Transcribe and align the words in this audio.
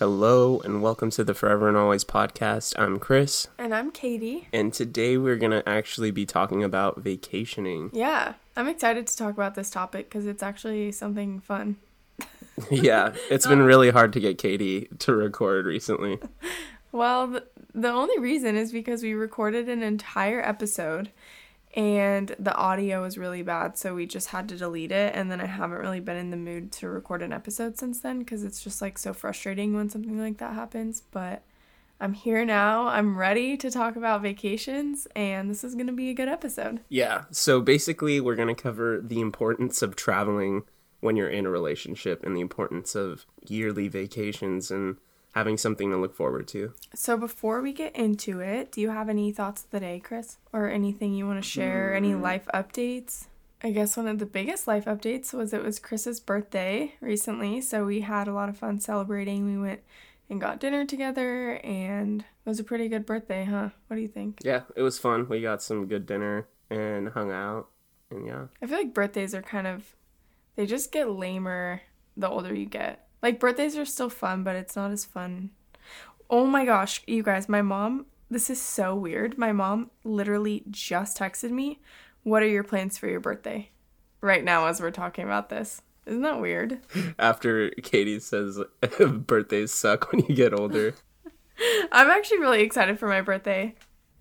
Hello 0.00 0.60
and 0.60 0.80
welcome 0.80 1.10
to 1.10 1.22
the 1.22 1.34
Forever 1.34 1.68
and 1.68 1.76
Always 1.76 2.04
podcast. 2.04 2.72
I'm 2.78 2.98
Chris, 2.98 3.48
And 3.58 3.74
I'm 3.74 3.90
Katie. 3.90 4.48
and 4.50 4.72
today 4.72 5.18
we're 5.18 5.36
going 5.36 5.50
to 5.52 5.68
actually 5.68 6.10
be 6.10 6.24
talking 6.24 6.64
about 6.64 7.02
vacationing. 7.02 7.90
Yeah, 7.92 8.32
I'm 8.56 8.66
excited 8.66 9.06
to 9.06 9.14
talk 9.14 9.34
about 9.34 9.56
this 9.56 9.68
topic 9.68 10.08
because 10.08 10.24
it's 10.26 10.42
actually 10.42 10.90
something 10.92 11.40
fun. 11.40 11.76
yeah, 12.70 13.12
it's 13.30 13.46
been 13.46 13.60
really 13.60 13.90
hard 13.90 14.14
to 14.14 14.20
get 14.20 14.38
Katie 14.38 14.88
to 15.00 15.14
record 15.14 15.66
recently. 15.66 16.18
Well, 16.92 17.28
the, 17.28 17.44
the 17.72 17.88
only 17.88 18.18
reason 18.18 18.56
is 18.56 18.72
because 18.72 19.04
we 19.04 19.14
recorded 19.14 19.68
an 19.68 19.80
entire 19.80 20.40
episode 20.44 21.10
and 21.74 22.34
the 22.38 22.54
audio 22.54 23.02
was 23.02 23.16
really 23.16 23.42
bad, 23.42 23.78
so 23.78 23.94
we 23.94 24.06
just 24.06 24.28
had 24.28 24.48
to 24.48 24.56
delete 24.56 24.90
it. 24.90 25.14
And 25.14 25.30
then 25.30 25.40
I 25.40 25.46
haven't 25.46 25.78
really 25.78 26.00
been 26.00 26.16
in 26.16 26.30
the 26.30 26.36
mood 26.36 26.72
to 26.72 26.88
record 26.88 27.22
an 27.22 27.32
episode 27.32 27.78
since 27.78 28.00
then 28.00 28.20
because 28.20 28.42
it's 28.42 28.62
just 28.62 28.82
like 28.82 28.98
so 28.98 29.12
frustrating 29.12 29.74
when 29.74 29.88
something 29.88 30.18
like 30.18 30.38
that 30.38 30.54
happens. 30.54 31.02
But 31.12 31.44
I'm 32.00 32.14
here 32.14 32.44
now. 32.44 32.88
I'm 32.88 33.16
ready 33.16 33.56
to 33.58 33.70
talk 33.70 33.94
about 33.94 34.22
vacations, 34.22 35.06
and 35.14 35.50
this 35.50 35.62
is 35.62 35.74
going 35.74 35.86
to 35.86 35.92
be 35.92 36.10
a 36.10 36.14
good 36.14 36.28
episode. 36.28 36.80
Yeah, 36.88 37.24
so 37.30 37.60
basically, 37.60 38.20
we're 38.20 38.36
going 38.36 38.54
to 38.54 38.60
cover 38.60 39.00
the 39.00 39.20
importance 39.20 39.82
of 39.82 39.94
traveling 39.94 40.62
when 41.00 41.14
you're 41.16 41.28
in 41.28 41.46
a 41.46 41.50
relationship 41.50 42.24
and 42.24 42.36
the 42.36 42.40
importance 42.40 42.94
of 42.94 43.26
yearly 43.46 43.88
vacations 43.88 44.70
and 44.70 44.96
having 45.32 45.56
something 45.56 45.90
to 45.90 45.96
look 45.96 46.14
forward 46.14 46.48
to. 46.48 46.72
So 46.94 47.16
before 47.16 47.60
we 47.60 47.72
get 47.72 47.94
into 47.94 48.40
it, 48.40 48.72
do 48.72 48.80
you 48.80 48.90
have 48.90 49.08
any 49.08 49.32
thoughts 49.32 49.64
of 49.64 49.70
the 49.70 49.80
day, 49.80 50.00
Chris? 50.00 50.38
Or 50.52 50.68
anything 50.68 51.14
you 51.14 51.26
want 51.26 51.42
to 51.42 51.48
share? 51.48 51.94
Any 51.94 52.12
mm. 52.12 52.20
life 52.20 52.48
updates? 52.52 53.26
I 53.62 53.70
guess 53.70 53.96
one 53.96 54.08
of 54.08 54.18
the 54.18 54.26
biggest 54.26 54.66
life 54.66 54.86
updates 54.86 55.34
was 55.34 55.52
it 55.52 55.62
was 55.62 55.78
Chris's 55.78 56.18
birthday 56.18 56.94
recently, 57.00 57.60
so 57.60 57.84
we 57.84 58.00
had 58.00 58.26
a 58.26 58.32
lot 58.32 58.48
of 58.48 58.56
fun 58.56 58.80
celebrating. 58.80 59.44
We 59.46 59.60
went 59.60 59.80
and 60.30 60.40
got 60.40 60.60
dinner 60.60 60.86
together 60.86 61.60
and 61.62 62.22
it 62.22 62.48
was 62.48 62.58
a 62.58 62.64
pretty 62.64 62.88
good 62.88 63.04
birthday, 63.04 63.44
huh? 63.44 63.70
What 63.86 63.96
do 63.96 64.02
you 64.02 64.08
think? 64.08 64.40
Yeah, 64.42 64.62
it 64.76 64.82
was 64.82 64.98
fun. 64.98 65.28
We 65.28 65.42
got 65.42 65.62
some 65.62 65.86
good 65.86 66.06
dinner 66.06 66.48
and 66.70 67.08
hung 67.10 67.30
out, 67.30 67.68
and 68.10 68.26
yeah. 68.26 68.46
I 68.62 68.66
feel 68.66 68.78
like 68.78 68.94
birthdays 68.94 69.34
are 69.34 69.42
kind 69.42 69.66
of 69.66 69.94
they 70.56 70.66
just 70.66 70.92
get 70.92 71.10
lamer 71.10 71.82
the 72.16 72.28
older 72.28 72.54
you 72.54 72.66
get. 72.66 73.06
Like 73.22 73.40
birthdays 73.40 73.76
are 73.76 73.84
still 73.84 74.10
fun, 74.10 74.42
but 74.42 74.56
it's 74.56 74.76
not 74.76 74.90
as 74.90 75.04
fun. 75.04 75.50
Oh 76.28 76.46
my 76.46 76.64
gosh, 76.64 77.02
you 77.06 77.22
guys, 77.22 77.48
my 77.48 77.62
mom, 77.62 78.06
this 78.30 78.48
is 78.48 78.60
so 78.60 78.94
weird. 78.94 79.36
My 79.36 79.52
mom 79.52 79.90
literally 80.04 80.62
just 80.70 81.18
texted 81.18 81.50
me, 81.50 81.80
"What 82.22 82.42
are 82.42 82.48
your 82.48 82.64
plans 82.64 82.96
for 82.96 83.08
your 83.08 83.20
birthday?" 83.20 83.70
Right 84.20 84.44
now 84.44 84.66
as 84.66 84.80
we're 84.80 84.90
talking 84.90 85.24
about 85.24 85.48
this. 85.48 85.82
Isn't 86.06 86.22
that 86.22 86.40
weird? 86.40 86.80
After 87.18 87.70
Katie 87.82 88.20
says 88.20 88.60
birthdays 89.00 89.72
suck 89.72 90.12
when 90.12 90.24
you 90.28 90.34
get 90.34 90.54
older. 90.58 90.94
I'm 91.92 92.08
actually 92.08 92.38
really 92.38 92.62
excited 92.62 92.98
for 92.98 93.08
my 93.08 93.20
birthday. 93.20 93.74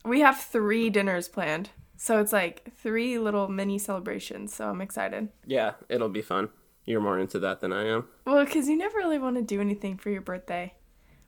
We 0.03 0.21
have 0.21 0.39
3 0.39 0.89
dinners 0.89 1.27
planned. 1.27 1.69
So 1.97 2.19
it's 2.19 2.33
like 2.33 2.71
3 2.77 3.19
little 3.19 3.47
mini 3.47 3.77
celebrations, 3.77 4.53
so 4.53 4.69
I'm 4.69 4.81
excited. 4.81 5.29
Yeah, 5.45 5.73
it'll 5.89 6.09
be 6.09 6.21
fun. 6.21 6.49
You're 6.89 7.01
more 7.01 7.19
into 7.19 7.37
that 7.39 7.61
than 7.61 7.71
I 7.71 7.85
am. 7.85 8.05
Well, 8.25 8.43
because 8.43 8.67
you 8.67 8.75
never 8.75 8.97
really 8.97 9.19
want 9.19 9.35
to 9.35 9.43
do 9.43 9.61
anything 9.61 9.95
for 9.95 10.09
your 10.09 10.21
birthday. 10.21 10.73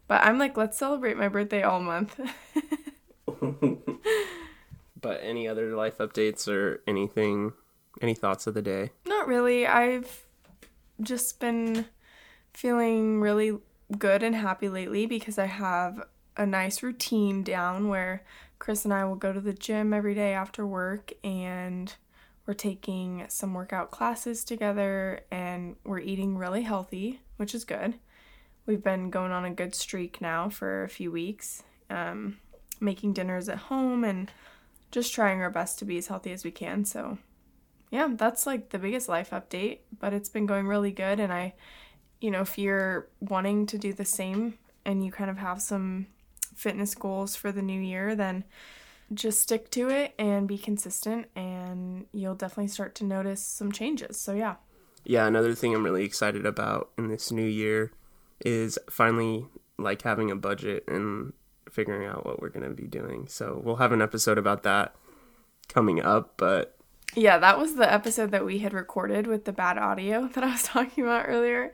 But 0.07 0.23
I'm 0.23 0.39
like, 0.39 0.57
let's 0.57 0.75
celebrate 0.75 1.17
my 1.17 1.27
birthday 1.27 1.61
all 1.61 1.79
month. 1.79 2.19
But 5.01 5.19
any 5.23 5.47
other 5.47 5.75
life 5.75 5.97
updates 5.97 6.47
or 6.47 6.81
anything, 6.87 7.53
any 8.01 8.13
thoughts 8.13 8.45
of 8.45 8.53
the 8.53 8.61
day? 8.61 8.91
Not 9.05 9.27
really. 9.27 9.65
I've 9.65 10.25
just 11.01 11.39
been 11.39 11.85
feeling 12.53 13.19
really 13.19 13.57
good 13.97 14.21
and 14.21 14.35
happy 14.35 14.69
lately 14.69 15.07
because 15.07 15.39
I 15.39 15.47
have 15.47 16.03
a 16.37 16.45
nice 16.45 16.83
routine 16.83 17.43
down 17.43 17.87
where 17.89 18.23
Chris 18.59 18.85
and 18.85 18.93
I 18.93 19.05
will 19.05 19.15
go 19.15 19.33
to 19.33 19.41
the 19.41 19.53
gym 19.53 19.91
every 19.91 20.13
day 20.13 20.33
after 20.33 20.65
work 20.67 21.11
and 21.23 21.93
we're 22.45 22.53
taking 22.53 23.25
some 23.27 23.53
workout 23.53 23.91
classes 23.91 24.43
together 24.43 25.21
and 25.31 25.75
we're 25.83 25.99
eating 25.99 26.37
really 26.37 26.63
healthy, 26.63 27.21
which 27.37 27.53
is 27.53 27.63
good. 27.63 27.95
We've 28.65 28.83
been 28.83 29.09
going 29.09 29.31
on 29.31 29.45
a 29.45 29.51
good 29.51 29.75
streak 29.75 30.21
now 30.21 30.49
for 30.49 30.83
a 30.83 30.89
few 30.89 31.11
weeks, 31.11 31.63
um, 31.89 32.37
making 32.79 33.13
dinners 33.13 33.49
at 33.49 33.57
home 33.57 34.03
and 34.03 34.31
just 34.91 35.13
trying 35.13 35.41
our 35.41 35.49
best 35.49 35.79
to 35.79 35.85
be 35.85 35.97
as 35.97 36.07
healthy 36.07 36.31
as 36.31 36.43
we 36.43 36.51
can. 36.51 36.85
So, 36.85 37.17
yeah, 37.91 38.09
that's 38.11 38.45
like 38.45 38.69
the 38.69 38.79
biggest 38.79 39.07
life 39.07 39.31
update, 39.31 39.79
but 39.99 40.13
it's 40.13 40.29
been 40.29 40.45
going 40.45 40.67
really 40.67 40.91
good. 40.91 41.19
And 41.19 41.31
I, 41.31 41.53
you 42.19 42.31
know, 42.31 42.41
if 42.41 42.57
you're 42.57 43.07
wanting 43.19 43.65
to 43.67 43.77
do 43.77 43.93
the 43.93 44.05
same 44.05 44.55
and 44.85 45.03
you 45.03 45.11
kind 45.11 45.29
of 45.29 45.37
have 45.37 45.61
some 45.61 46.07
fitness 46.55 46.95
goals 46.95 47.35
for 47.35 47.51
the 47.51 47.61
new 47.61 47.79
year, 47.79 48.15
then 48.15 48.43
just 49.13 49.39
stick 49.41 49.69
to 49.71 49.89
it 49.89 50.13
and 50.17 50.47
be 50.47 50.57
consistent, 50.57 51.27
and 51.35 52.05
you'll 52.13 52.35
definitely 52.35 52.67
start 52.67 52.95
to 52.95 53.03
notice 53.05 53.43
some 53.45 53.71
changes. 53.71 54.19
So, 54.19 54.33
yeah. 54.33 54.55
Yeah, 55.03 55.25
another 55.27 55.53
thing 55.55 55.73
I'm 55.73 55.83
really 55.83 56.05
excited 56.05 56.45
about 56.45 56.91
in 56.97 57.07
this 57.07 57.31
new 57.31 57.45
year 57.45 57.91
is 58.45 58.77
finally 58.89 59.45
like 59.77 60.01
having 60.03 60.29
a 60.31 60.35
budget 60.35 60.83
and 60.87 61.33
figuring 61.69 62.07
out 62.07 62.25
what 62.25 62.41
we're 62.41 62.49
going 62.49 62.67
to 62.67 62.75
be 62.75 62.87
doing. 62.87 63.27
So, 63.27 63.61
we'll 63.63 63.77
have 63.77 63.91
an 63.91 64.01
episode 64.01 64.37
about 64.37 64.63
that 64.63 64.95
coming 65.67 66.01
up, 66.01 66.33
but 66.37 66.77
Yeah, 67.15 67.37
that 67.39 67.57
was 67.59 67.75
the 67.75 67.91
episode 67.91 68.31
that 68.31 68.45
we 68.45 68.59
had 68.59 68.73
recorded 68.73 69.27
with 69.27 69.45
the 69.45 69.53
bad 69.53 69.77
audio 69.77 70.27
that 70.33 70.43
I 70.43 70.51
was 70.51 70.63
talking 70.63 71.03
about 71.03 71.25
earlier. 71.27 71.73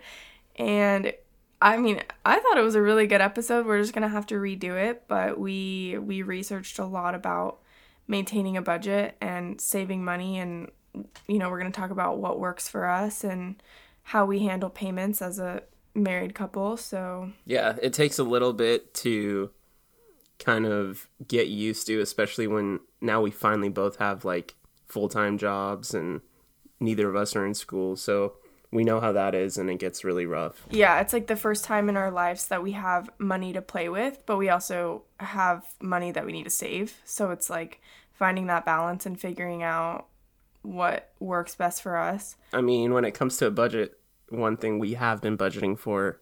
And 0.56 1.14
I 1.62 1.78
mean, 1.78 2.02
I 2.24 2.40
thought 2.40 2.58
it 2.58 2.64
was 2.64 2.76
a 2.76 2.82
really 2.82 3.08
good 3.08 3.22
episode. 3.22 3.66
We're 3.66 3.82
just 3.82 3.94
to 4.04 4.10
have 4.10 4.28
to 4.28 4.36
redo 4.36 4.76
it, 4.76 5.04
but 5.08 5.40
we 5.40 5.98
we 5.98 6.22
researched 6.22 6.78
a 6.80 6.86
lot 6.86 7.16
about 7.16 7.60
maintaining 8.08 8.58
a 8.58 8.62
budget 8.62 9.18
and 9.20 9.60
saving 9.60 10.04
money 10.04 10.40
and 10.40 10.72
you 11.28 11.38
know, 11.38 11.50
we're 11.50 11.60
to 11.72 11.80
talk 11.80 11.92
about 11.92 12.18
what 12.18 12.40
works 12.40 12.68
for 12.70 12.88
us 12.88 13.24
and 13.24 13.62
how 14.04 14.26
we 14.26 14.40
handle 14.40 14.70
payments 14.70 15.22
as 15.22 15.40
a 15.40 15.64
married 15.94 16.34
couple. 16.34 16.78
So, 16.78 17.32
yeah, 17.46 17.76
it 17.82 17.94
takes 17.94 18.20
a 18.20 18.24
little 18.24 18.54
bit 18.54 18.94
to 18.96 19.52
kind 20.40 20.66
of 20.66 21.08
get 21.28 21.48
used 21.48 21.88
to, 21.88 22.00
especially 22.00 22.48
when 22.48 22.80
now 23.02 23.22
we 23.22 23.32
finally 23.32 23.70
both 23.70 23.98
have 23.98 24.24
like 24.24 24.56
full 24.88 25.10
time 25.10 25.38
jobs 25.38 25.94
and 25.94 26.22
neither 26.80 27.10
of 27.10 27.16
us 27.16 27.36
are 27.36 27.46
in 27.46 27.54
school. 27.54 27.96
So, 27.96 28.34
we 28.72 28.84
know 28.84 29.00
how 29.00 29.12
that 29.14 29.34
is 29.34 29.58
and 29.58 29.70
it 29.70 29.80
gets 29.80 30.04
really 30.04 30.26
rough. 30.26 30.66
Yeah, 30.70 31.00
it's 31.00 31.14
like 31.14 31.28
the 31.28 31.36
first 31.36 31.64
time 31.64 31.90
in 31.90 31.98
our 31.98 32.12
lives 32.12 32.48
that 32.48 32.64
we 32.64 32.74
have 32.74 33.10
money 33.18 33.54
to 33.54 33.62
play 33.62 33.90
with, 33.90 34.24
but 34.26 34.38
we 34.38 34.50
also 34.50 35.04
have 35.20 35.66
money 35.82 36.12
that 36.12 36.26
we 36.26 36.32
need 36.32 36.44
to 36.44 36.50
save. 36.50 36.96
So 37.06 37.32
it's 37.32 37.50
like 37.50 37.82
finding 38.12 38.48
that 38.48 38.66
balance 38.66 39.06
and 39.06 39.20
figuring 39.20 39.64
out 39.64 40.08
what 40.64 41.12
works 41.20 41.56
best 41.56 41.82
for 41.82 41.98
us. 41.98 42.36
I 42.52 42.62
mean, 42.62 42.94
when 42.94 43.06
it 43.06 43.12
comes 43.12 43.38
to 43.38 43.48
a 43.48 43.52
budget, 43.52 44.00
one 44.30 44.58
thing 44.58 44.80
we 44.80 44.96
have 44.96 45.22
been 45.22 45.38
budgeting 45.38 45.78
for 45.78 46.20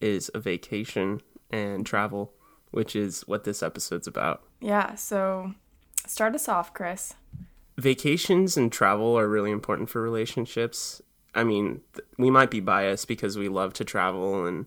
is 0.00 0.30
a 0.34 0.40
vacation 0.40 1.22
and 1.50 1.86
travel, 1.86 2.34
which 2.72 2.94
is 2.94 3.26
what 3.26 3.44
this 3.44 3.62
episode's 3.62 4.06
about. 4.06 4.42
Yeah, 4.60 4.96
so 4.96 5.54
start 6.06 6.34
us 6.34 6.48
off, 6.48 6.74
Chris. 6.74 7.14
Vacations 7.78 8.56
and 8.56 8.70
travel 8.70 9.18
are 9.18 9.28
really 9.28 9.50
important 9.50 9.88
for 9.88 10.02
relationships. 10.02 11.00
I 11.36 11.44
mean, 11.44 11.82
we 12.16 12.30
might 12.30 12.50
be 12.50 12.60
biased 12.60 13.06
because 13.06 13.36
we 13.36 13.48
love 13.48 13.74
to 13.74 13.84
travel 13.84 14.46
and, 14.46 14.64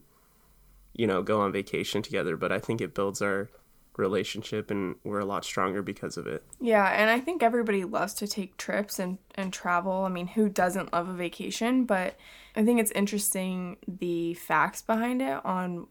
you 0.94 1.08
know, 1.08 1.24
go 1.24 1.42
on 1.42 1.52
vacation 1.52 2.04
together, 2.04 2.38
but 2.38 2.52
I 2.52 2.60
think 2.60 2.80
it 2.80 2.94
builds 2.94 3.22
our 3.24 3.50
relationship 3.98 4.70
and 4.70 4.96
we're 5.04 5.20
a 5.20 5.26
lot 5.26 5.44
stronger 5.44 5.82
because 5.82 6.16
of 6.16 6.28
it. 6.28 6.44
Yeah, 6.62 6.86
and 6.86 7.10
I 7.10 7.20
think 7.20 7.42
everybody 7.42 7.84
loves 7.84 8.14
to 8.16 8.28
take 8.28 8.56
trips 8.56 9.00
and, 9.00 9.18
and 9.34 9.52
travel. 9.52 10.06
I 10.06 10.10
mean, 10.10 10.28
who 10.28 10.48
doesn't 10.48 10.94
love 10.94 11.10
a 11.10 11.14
vacation? 11.14 11.86
But 11.86 12.16
I 12.56 12.64
think 12.64 12.80
it's 12.80 12.92
interesting 12.92 13.78
the 13.88 14.36
facts 14.36 14.84
behind 14.84 15.24
it 15.24 15.44
on 15.44 15.88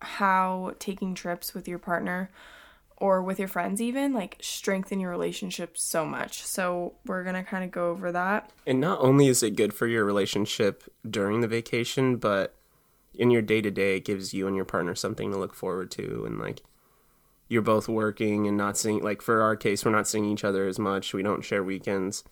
how 0.00 0.74
taking 0.78 1.14
trips 1.14 1.52
with 1.52 1.68
your 1.68 1.78
partner 1.78 2.30
or 3.00 3.22
with 3.22 3.38
your 3.38 3.48
friends 3.48 3.80
even 3.80 4.12
like 4.12 4.36
strengthen 4.40 5.00
your 5.00 5.10
relationship 5.10 5.76
so 5.76 6.04
much. 6.04 6.44
So 6.44 6.92
we're 7.06 7.24
to 7.24 7.42
kind 7.42 7.64
of 7.64 7.70
go 7.70 7.90
over 7.90 8.12
that. 8.12 8.50
And 8.66 8.78
not 8.78 9.00
only 9.00 9.26
is 9.26 9.42
it 9.42 9.56
good 9.56 9.74
for 9.74 9.86
your 9.86 10.04
relationship 10.04 10.84
during 11.08 11.40
the 11.40 11.48
vacation, 11.48 12.16
but 12.16 12.54
in 13.14 13.30
your 13.30 13.42
day 13.42 13.60
to 13.62 13.70
day, 13.70 13.96
it 13.96 14.04
gives 14.04 14.32
you 14.32 14.46
and 14.46 14.54
your 14.54 14.64
partner 14.64 14.94
something 14.94 15.32
to 15.32 15.38
look 15.38 15.54
forward 15.54 15.90
to. 15.92 16.24
And 16.26 16.38
like, 16.38 16.62
you're 17.48 17.62
both 17.62 17.88
working 17.88 18.46
and 18.46 18.56
not 18.56 18.78
seeing, 18.78 19.02
like, 19.02 19.20
for 19.20 19.42
our 19.42 19.56
case, 19.56 19.84
we're 19.84 19.90
not 19.90 20.06
seeing 20.06 20.24
each 20.26 20.44
other 20.44 20.68
as 20.68 20.78
much. 20.78 21.12
We 21.12 21.24
don't 21.24 21.42
share 21.42 21.64
weekends. 21.64 22.22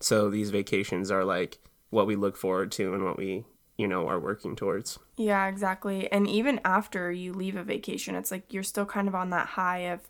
So 0.00 0.28
these 0.28 0.50
vacations 0.50 1.10
are 1.10 1.24
like 1.24 1.58
what 1.90 2.08
we 2.08 2.16
look 2.16 2.36
forward 2.36 2.72
to 2.72 2.92
and 2.92 3.04
what 3.04 3.16
we, 3.16 3.44
you 3.76 3.86
know, 3.86 4.08
are 4.08 4.18
working 4.18 4.56
towards. 4.56 4.98
Yeah, 5.16 5.46
exactly. 5.46 6.10
And 6.10 6.28
even 6.28 6.60
after 6.64 7.12
you 7.12 7.32
leave 7.32 7.56
a 7.56 7.62
vacation, 7.62 8.14
it's 8.14 8.30
like 8.30 8.52
you're 8.52 8.62
still 8.62 8.86
kind 8.86 9.08
of 9.08 9.14
on 9.14 9.30
that 9.30 9.48
high 9.48 9.80
of 9.80 10.00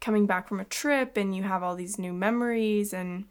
coming 0.00 0.26
back 0.26 0.48
from 0.48 0.60
a 0.60 0.64
trip 0.64 1.16
and 1.16 1.34
you 1.34 1.42
have 1.42 1.62
all 1.62 1.74
these 1.74 1.98
new 1.98 2.12
memories 2.12 2.92
and 2.92 3.24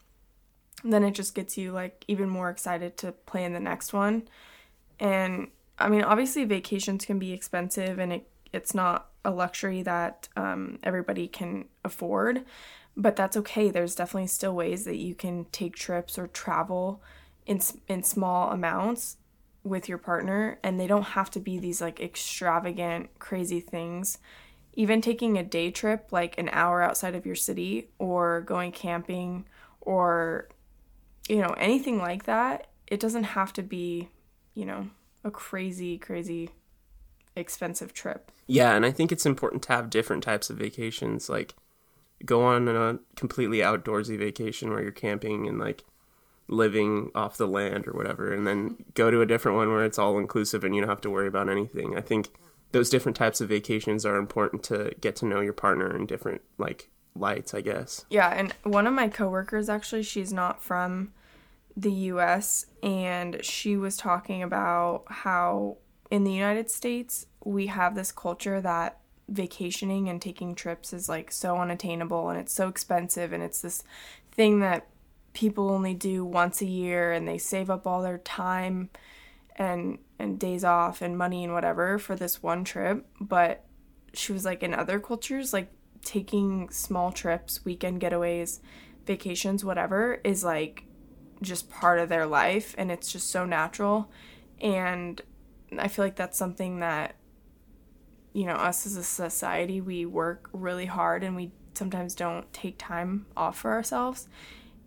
then 0.84 1.04
it 1.04 1.12
just 1.12 1.34
gets 1.34 1.58
you 1.58 1.72
like 1.72 2.06
even 2.08 2.30
more 2.30 2.50
excited 2.50 2.96
to 2.98 3.12
plan 3.12 3.54
the 3.54 3.60
next 3.60 3.92
one. 3.94 4.24
And 5.00 5.48
I 5.78 5.90
mean, 5.90 6.04
obviously 6.04 6.44
vacations 6.46 7.06
can 7.06 7.20
be 7.20 7.32
expensive 7.32 8.00
and 8.00 8.14
it 8.14 8.28
it's 8.52 8.74
not 8.74 9.10
a 9.24 9.30
luxury 9.30 9.84
that 9.84 10.28
um, 10.36 10.80
everybody 10.84 11.28
can 11.28 11.66
afford, 11.86 12.44
but 12.98 13.16
that's 13.16 13.38
okay. 13.38 13.70
There's 13.70 13.94
definitely 13.94 14.28
still 14.28 14.56
ways 14.56 14.86
that 14.86 14.98
you 14.98 15.14
can 15.14 15.46
take 15.52 15.76
trips 15.76 16.18
or 16.18 16.28
travel 16.28 17.02
in 17.46 17.60
in 17.88 18.04
small 18.04 18.52
amounts 18.52 19.18
with 19.70 19.88
your 19.88 19.98
partner 19.98 20.60
and 20.64 20.80
they 20.80 20.88
don't 20.88 21.04
have 21.04 21.30
to 21.32 21.40
be 21.40 21.60
these 21.60 21.80
like 21.82 22.00
extravagant 22.00 23.10
crazy 23.20 23.60
things. 23.60 24.18
Even 24.74 25.02
taking 25.02 25.38
a 25.38 25.44
day 25.44 25.72
trip 25.72 26.08
like 26.12 26.38
an 26.38 26.50
hour 26.52 26.82
outside 26.82 27.16
of 27.16 27.26
your 27.26 27.36
city 27.36 27.90
or 28.00 28.42
going 28.42 28.72
camping 28.72 29.46
or 29.82 30.50
you 31.28 31.38
know 31.38 31.54
anything 31.58 32.00
like 32.00 32.24
that 32.24 32.68
it 32.88 33.00
doesn't 33.00 33.24
have 33.24 33.54
to 33.54 33.62
be 33.62 34.10
you 34.56 34.66
know 34.66 34.90
a 35.24 35.32
crazy 35.32 35.98
crazy 35.98 36.50
expensive 37.36 37.94
trip. 37.94 38.32
Yeah 38.48 38.74
and 38.74 38.86
i 38.86 38.92
think 38.92 39.12
it's 39.12 39.26
important 39.26 39.64
to 39.64 39.74
have 39.74 39.90
different 39.90 40.24
types 40.24 40.50
of 40.50 40.58
vacations 40.58 41.30
like 41.30 41.54
go 42.26 42.44
on 42.44 42.68
a 42.68 43.00
completely 43.16 43.60
outdoorsy 43.60 44.18
vacation 44.18 44.72
where 44.72 44.82
you're 44.82 44.92
camping 44.92 45.48
and 45.48 45.60
like 45.60 45.86
living 46.50 47.12
off 47.14 47.38
the 47.38 47.48
land 47.48 47.88
or 47.88 47.92
whatever 47.92 48.34
and 48.34 48.46
then 48.46 48.76
go 48.96 49.12
to 49.12 49.22
a 49.22 49.26
different 49.26 49.58
one 49.58 49.70
where 49.70 49.86
it's 49.86 50.00
all 50.00 50.18
inclusive 50.18 50.64
and 50.64 50.76
you 50.76 50.82
don't 50.82 50.90
have 50.90 51.02
to 51.02 51.10
worry 51.10 51.28
about 51.28 51.48
anything. 51.48 51.96
I 51.96 52.02
think 52.02 52.30
those 52.72 52.90
different 52.90 53.16
types 53.16 53.42
of 53.42 53.50
vacations 53.50 54.06
are 54.06 54.18
important 54.18 54.64
to 54.64 54.94
get 55.00 55.16
to 55.18 55.26
know 55.26 55.42
your 55.42 55.54
partner 55.54 55.96
in 55.96 56.06
different 56.06 56.42
like 56.58 56.90
lights 57.16 57.54
i 57.54 57.62
guess. 57.62 58.06
Yeah 58.10 58.30
and 58.30 58.54
one 58.64 58.88
of 58.88 58.94
my 58.94 59.08
coworkers 59.08 59.70
actually 59.70 60.04
she's 60.04 60.32
not 60.32 60.62
from 60.62 61.12
the 61.76 61.92
us 61.92 62.66
and 62.84 63.44
she 63.44 63.78
was 63.78 63.98
talking 63.98 64.44
about 64.44 65.06
how 65.08 65.78
in 66.12 66.24
the 66.24 66.34
united 66.34 66.70
states 66.70 67.26
we 67.44 67.68
have 67.68 67.96
this 67.96 68.12
culture 68.12 68.60
that 68.62 69.00
vacationing 69.28 70.10
and 70.10 70.22
taking 70.22 70.56
trips 70.56 70.92
is 70.92 71.08
like 71.08 71.32
so 71.32 71.58
unattainable 71.58 72.30
and 72.30 72.40
it's 72.40 72.54
so 72.54 72.68
expensive 72.68 73.32
and 73.32 73.44
it's 73.44 73.62
this 73.62 73.84
thing 74.32 74.60
that 74.60 74.88
people 75.34 75.70
only 75.70 75.94
do 75.94 76.26
once 76.26 76.62
a 76.62 76.66
year 76.66 77.12
and 77.12 77.28
they 77.28 77.38
save 77.38 77.70
up 77.70 77.86
all 77.86 78.02
their 78.02 78.18
time 78.18 78.90
and 79.56 80.00
and 80.18 80.40
days 80.40 80.64
off 80.64 81.02
and 81.02 81.18
money 81.18 81.44
and 81.44 81.54
whatever 81.54 81.98
for 81.98 82.16
this 82.16 82.44
one 82.44 82.64
trip. 82.64 83.06
But 83.20 83.66
she 84.14 84.34
was 84.34 84.46
like 84.46 84.64
in 84.64 84.74
other 84.74 85.00
cultures 85.00 85.54
like 85.54 85.72
taking 86.04 86.70
small 86.70 87.12
trips 87.12 87.64
weekend 87.66 88.02
getaways 88.02 88.60
vacations 89.06 89.64
whatever 89.66 90.20
is 90.24 90.44
like 90.44 90.86
just 91.42 91.70
part 91.70 92.00
of 92.00 92.10
their 92.10 92.26
life 92.26 92.74
and 92.78 92.92
it's 92.92 93.12
just 93.12 93.30
so 93.30 93.46
natural. 93.46 94.12
And 94.62 95.22
i 95.78 95.88
feel 95.88 96.04
like 96.04 96.16
that's 96.16 96.38
something 96.38 96.80
that 96.80 97.16
you 98.34 98.46
know 98.46 98.54
us 98.54 98.86
as 98.86 98.96
a 98.96 99.04
society 99.04 99.82
we 99.82 100.06
work 100.06 100.50
really 100.52 100.86
hard 100.86 101.24
and 101.24 101.36
we 101.36 101.52
sometimes 101.74 102.16
don't 102.16 102.52
take 102.54 102.76
time 102.78 103.26
off 103.38 103.60
for 103.60 103.72
ourselves 103.72 104.28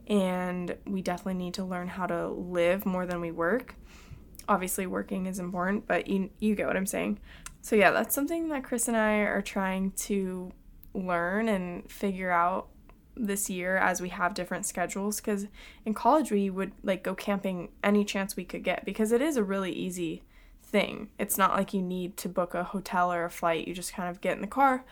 and 0.06 0.76
we 0.86 1.02
definitely 1.02 1.34
need 1.34 1.54
to 1.54 1.64
learn 1.64 1.88
how 1.88 2.06
to 2.06 2.28
live 2.28 2.86
more 2.86 3.06
than 3.06 3.20
we 3.20 3.30
work. 3.30 3.74
Obviously, 4.48 4.86
working 4.86 5.26
is 5.26 5.38
important, 5.38 5.86
but 5.86 6.08
you, 6.08 6.30
you 6.38 6.54
get 6.54 6.66
what 6.66 6.76
I'm 6.76 6.86
saying. 6.86 7.20
So, 7.60 7.76
yeah, 7.76 7.92
that's 7.92 8.14
something 8.14 8.48
that 8.48 8.64
Chris 8.64 8.88
and 8.88 8.96
I 8.96 9.18
are 9.18 9.42
trying 9.42 9.92
to 9.92 10.52
learn 10.94 11.48
and 11.48 11.88
figure 11.90 12.30
out 12.30 12.68
this 13.16 13.50
year 13.50 13.76
as 13.76 14.00
we 14.00 14.08
have 14.08 14.34
different 14.34 14.64
schedules 14.66 15.20
because 15.20 15.46
in 15.84 15.92
college 15.92 16.30
we 16.30 16.48
would 16.48 16.72
like 16.82 17.02
go 17.02 17.14
camping 17.14 17.68
any 17.84 18.04
chance 18.04 18.36
we 18.36 18.44
could 18.44 18.64
get 18.64 18.84
because 18.86 19.12
it 19.12 19.20
is 19.20 19.36
a 19.36 19.44
really 19.44 19.72
easy 19.72 20.22
thing. 20.62 21.10
It's 21.18 21.36
not 21.36 21.52
like 21.52 21.74
you 21.74 21.82
need 21.82 22.16
to 22.18 22.28
book 22.28 22.54
a 22.54 22.64
hotel 22.64 23.12
or 23.12 23.24
a 23.24 23.30
flight. 23.30 23.68
You 23.68 23.74
just 23.74 23.92
kind 23.92 24.08
of 24.08 24.20
get 24.20 24.36
in 24.36 24.40
the 24.40 24.46
car, 24.46 24.84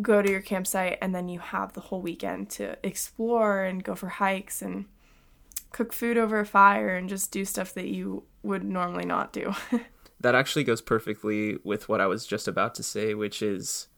go 0.00 0.22
to 0.22 0.30
your 0.30 0.40
campsite 0.40 0.98
and 1.02 1.14
then 1.14 1.28
you 1.28 1.40
have 1.40 1.72
the 1.72 1.80
whole 1.80 2.00
weekend 2.00 2.48
to 2.50 2.76
explore 2.82 3.64
and 3.64 3.82
go 3.82 3.94
for 3.94 4.08
hikes 4.08 4.62
and 4.62 4.86
cook 5.72 5.92
food 5.92 6.16
over 6.16 6.40
a 6.40 6.46
fire 6.46 6.96
and 6.96 7.08
just 7.08 7.30
do 7.30 7.44
stuff 7.44 7.74
that 7.74 7.88
you 7.88 8.24
would 8.42 8.64
normally 8.64 9.04
not 9.04 9.32
do. 9.32 9.54
that 10.20 10.34
actually 10.34 10.64
goes 10.64 10.80
perfectly 10.80 11.58
with 11.64 11.88
what 11.88 12.00
I 12.00 12.06
was 12.06 12.26
just 12.26 12.48
about 12.48 12.74
to 12.76 12.82
say, 12.82 13.14
which 13.14 13.42
is 13.42 13.88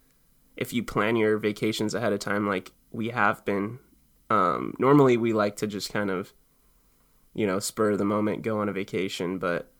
if 0.57 0.73
you 0.73 0.83
plan 0.83 1.17
your 1.17 1.39
vacations 1.39 1.95
ahead 1.95 2.13
of 2.13 2.21
time 2.21 2.47
like 2.47 2.73
we 2.91 3.09
have 3.09 3.45
been 3.45 3.79
um, 4.31 4.75
normally 4.79 5.17
we 5.17 5.33
like 5.33 5.57
to 5.57 5.67
just 5.67 5.93
kind 5.93 6.11
of 6.11 6.33
you 7.35 7.47
know 7.47 7.59
spur 7.59 7.97
the 7.97 8.05
moment 8.05 8.43
go 8.43 8.61
on 8.61 8.69
a 8.69 8.73
vacation 8.73 9.39
but 9.39 9.72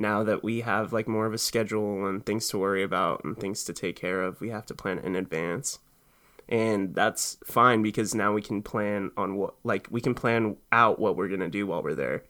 now 0.00 0.24
that 0.24 0.42
we 0.42 0.62
have 0.62 0.92
like 0.92 1.06
more 1.06 1.26
of 1.26 1.34
a 1.34 1.38
schedule 1.38 2.06
and 2.06 2.24
things 2.24 2.48
to 2.48 2.58
worry 2.58 2.82
about 2.82 3.22
and 3.22 3.38
things 3.38 3.62
to 3.64 3.72
take 3.72 3.96
care 3.96 4.22
of, 4.22 4.40
we 4.40 4.48
have 4.48 4.66
to 4.66 4.74
plan 4.74 4.98
in 4.98 5.14
advance. 5.14 5.78
And 6.48 6.94
that's 6.94 7.36
fine 7.44 7.82
because 7.82 8.14
now 8.14 8.32
we 8.32 8.42
can 8.42 8.62
plan 8.62 9.12
on 9.16 9.36
what 9.36 9.54
like 9.62 9.86
we 9.90 10.00
can 10.00 10.14
plan 10.14 10.56
out 10.72 10.98
what 10.98 11.16
we're 11.16 11.28
going 11.28 11.40
to 11.40 11.48
do 11.48 11.66
while 11.66 11.82
we're 11.82 11.94
there. 11.94 12.24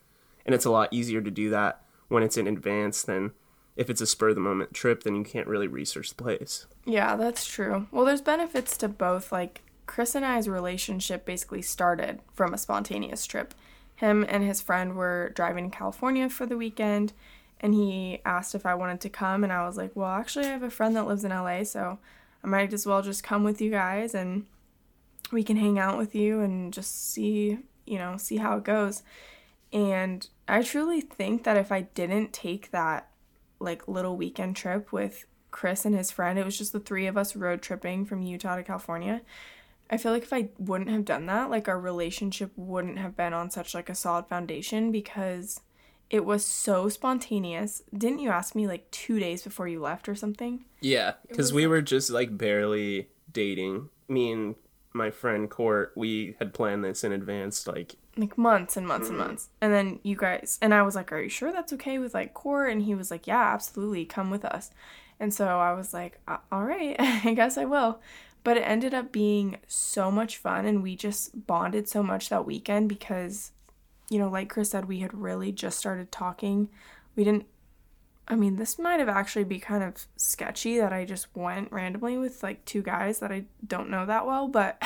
And 0.45 0.55
it's 0.55 0.67
a 0.67 0.71
lot 0.71 0.93
easier 0.93 1.23
to 1.23 1.31
do 1.31 1.49
that 1.51 1.83
when 2.09 2.23
it's 2.23 2.37
in 2.37 2.47
advance 2.47 3.03
than 3.03 3.31
if 3.77 3.89
it's 3.89 4.01
a 4.01 4.07
spur 4.07 4.31
of 4.31 4.35
the 4.35 4.41
moment 4.41 4.75
trip 4.75 5.05
then 5.05 5.15
you 5.15 5.25
can't 5.25 5.47
really 5.47 5.69
research 5.69 6.11
the 6.11 6.23
place. 6.23 6.67
Yeah, 6.85 7.17
that's 7.17 7.47
true. 7.47 7.87
Well, 7.93 8.05
there's 8.05 8.21
benefits 8.21 8.77
to 8.79 8.89
both 8.89 9.33
like 9.33 9.63
Chris 9.87 10.15
and 10.15 10.25
I's 10.25 10.49
relationship 10.49 11.25
basically 11.25 11.63
started 11.63 12.21
from 12.35 12.53
a 12.53 12.59
spontaneous 12.59 13.27
trip. 13.27 13.55
Him 13.97 14.25
and 14.29 14.43
his 14.45 14.61
friend 14.61 14.97
were 14.97 15.33
driving 15.35 15.71
to 15.71 15.77
California 15.77 16.29
for 16.29 16.47
the 16.47 16.57
weekend 16.57 17.13
and 17.61 17.75
he 17.75 18.21
asked 18.25 18.55
if 18.55 18.67
I 18.67 18.75
wanted 18.75 19.01
to 19.03 19.09
come 19.09 19.45
and 19.45 19.53
I 19.53 19.67
was 19.67 19.77
like, 19.77 19.93
"Well, 19.95 20.11
actually 20.11 20.47
I 20.47 20.51
have 20.51 20.63
a 20.63 20.71
friend 20.71 20.97
that 20.97 21.07
lives 21.07 21.25
in 21.25 21.33
LA, 21.33 21.65
so 21.65 21.99
I 22.43 22.47
might 22.47 22.73
as 22.73 22.87
well 22.87 23.03
just 23.03 23.23
come 23.23 23.45
with 23.45 23.61
you 23.61 23.71
guys 23.71 24.15
and 24.15 24.47
we 25.31 25.45
can 25.45 25.57
hang 25.57 25.79
out 25.79 25.99
with 25.99 26.15
you 26.15 26.41
and 26.41 26.73
just 26.73 27.13
see, 27.13 27.59
you 27.85 27.99
know, 27.99 28.17
see 28.17 28.39
how 28.39 28.57
it 28.57 28.65
goes." 28.65 29.03
And 29.73 30.27
I 30.49 30.63
truly 30.63 31.01
think 31.01 31.45
that 31.45 31.57
if 31.57 31.71
I 31.71 31.83
didn't 31.83 32.33
take 32.33 32.71
that 32.73 33.09
like 33.61 33.87
little 33.87 34.17
weekend 34.17 34.57
trip 34.57 34.93
with 34.93 35.27
Chris 35.51 35.85
and 35.85 35.95
his 35.95 36.11
friend, 36.11 36.39
it 36.39 36.45
was 36.45 36.59
just 36.59 36.73
the 36.73 36.81
three 36.81 37.07
of 37.07 37.17
us 37.17 37.37
road 37.37 37.63
tripping 37.63 38.05
from 38.05 38.23
Utah 38.23 38.57
to 38.57 38.63
California. 38.63 39.23
I 39.91 39.97
feel 39.97 40.13
like 40.13 40.23
if 40.23 40.33
I 40.33 40.51
wouldn't 40.59 40.91
have 40.91 41.05
done 41.05 41.27
that, 41.27 41.51
like 41.51 41.69
our 41.69 41.79
relationship 41.79 42.53
wouldn't 42.57 42.99
have 42.99 43.17
been 43.17 43.33
on 43.33 43.51
such 43.51 43.75
like 43.75 43.89
a 43.89 43.95
solid 43.95 44.27
foundation 44.27 44.93
because 44.93 45.61
it 46.11 46.25
was 46.25 46.45
so 46.45 46.89
spontaneous. 46.89 47.83
Didn't 47.97 48.19
you 48.19 48.31
ask 48.31 48.55
me 48.55 48.67
like 48.67 48.91
two 48.91 49.21
days 49.21 49.43
before 49.43 49.69
you 49.69 49.81
left 49.81 50.09
or 50.09 50.15
something? 50.17 50.65
Yeah, 50.81 51.15
because 51.29 51.53
we 51.53 51.67
were 51.67 51.83
just 51.83 52.11
like 52.11 52.37
barely 52.37 53.09
dating. 53.33 53.89
Me 54.09 54.33
and 54.33 54.57
my 54.93 55.11
friend 55.11 55.49
Court, 55.49 55.93
we 55.95 56.35
had 56.41 56.53
planned 56.53 56.85
this 56.85 57.05
in 57.05 57.13
advance, 57.13 57.67
like 57.67 57.95
like 58.17 58.37
months 58.37 58.77
and 58.77 58.87
months 58.87 59.09
and 59.09 59.17
mm. 59.17 59.21
months. 59.21 59.49
And 59.61 59.73
then 59.73 60.01
you 60.03 60.17
guys 60.17 60.59
and 60.61 60.75
I 60.75 60.83
was 60.83 60.97
like, 60.97 61.13
"Are 61.13 61.21
you 61.21 61.29
sure 61.29 61.53
that's 61.53 61.73
okay 61.75 61.99
with 61.99 62.13
like 62.13 62.35
Court?" 62.35 62.73
And 62.73 62.83
he 62.83 62.97
was 62.97 63.11
like, 63.11 63.29
"Yeah, 63.29 63.53
absolutely, 63.55 64.05
come 64.05 64.31
with 64.31 64.45
us." 64.45 64.71
And 65.21 65.33
so 65.33 65.47
I 65.47 65.73
was 65.75 65.95
like, 65.95 66.21
"All 66.27 66.65
right, 66.65 66.97
I 66.99 67.35
guess 67.35 67.57
I 67.57 67.65
will." 67.67 68.01
But 68.43 68.57
it 68.57 68.63
ended 68.63 68.95
up 68.95 69.13
being 69.13 69.59
so 69.69 70.11
much 70.11 70.39
fun, 70.39 70.67
and 70.67 70.83
we 70.83 70.97
just 70.97 71.47
bonded 71.47 71.89
so 71.89 72.03
much 72.03 72.31
that 72.31 72.47
weekend 72.47 72.89
because 72.89 73.53
you 74.11 74.19
know, 74.19 74.29
like 74.29 74.51
Chris 74.51 74.71
said, 74.71 74.87
we 74.87 75.01
had 75.01 75.15
really 75.15 75.53
just 75.53 75.79
started 75.79 76.13
talking. 76.13 76.69
We 77.17 77.25
didn't 77.25 77.47
I 78.31 78.37
mean, 78.37 78.57
this 78.57 78.79
might 78.79 79.01
have 79.01 79.09
actually 79.09 79.43
be 79.43 79.59
kind 79.59 79.83
of 79.83 80.07
sketchy 80.15 80.79
that 80.79 80.93
I 80.93 81.05
just 81.05 81.27
went 81.35 81.73
randomly 81.73 82.17
with 82.17 82.45
like 82.45 82.65
two 82.65 82.81
guys 82.81 83.19
that 83.19 83.33
I 83.33 83.47
don't 83.67 83.91
know 83.91 84.07
that 84.07 84.25
well, 84.25 84.47
but 84.47 84.81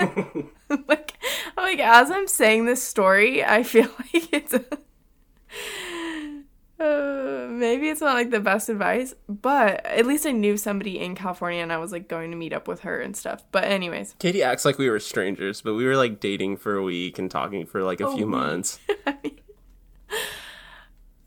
like 0.88 1.16
like 1.56 1.78
as 1.78 2.10
I'm 2.10 2.26
saying 2.26 2.66
this 2.66 2.82
story, 2.82 3.44
I 3.44 3.62
feel 3.62 3.84
like 3.98 4.32
it's 4.32 4.52
a 4.52 4.64
uh, 6.80 7.48
maybe 7.50 7.88
it's 7.88 8.00
not 8.00 8.14
like 8.14 8.30
the 8.30 8.40
best 8.40 8.68
advice, 8.68 9.14
but 9.28 9.84
at 9.84 10.06
least 10.06 10.26
I 10.26 10.32
knew 10.32 10.56
somebody 10.56 10.98
in 10.98 11.14
California 11.14 11.62
and 11.62 11.72
I 11.72 11.78
was 11.78 11.90
like 11.90 12.08
going 12.08 12.30
to 12.30 12.36
meet 12.36 12.52
up 12.52 12.68
with 12.68 12.80
her 12.80 13.00
and 13.00 13.16
stuff. 13.16 13.42
But 13.50 13.64
anyways, 13.64 14.14
Katie 14.18 14.42
acts 14.42 14.64
like 14.64 14.78
we 14.78 14.88
were 14.88 15.00
strangers, 15.00 15.60
but 15.60 15.74
we 15.74 15.84
were 15.84 15.96
like 15.96 16.20
dating 16.20 16.58
for 16.58 16.76
a 16.76 16.82
week 16.82 17.18
and 17.18 17.30
talking 17.30 17.66
for 17.66 17.82
like 17.82 18.00
a 18.00 18.06
oh, 18.06 18.16
few 18.16 18.26
months. 18.26 18.78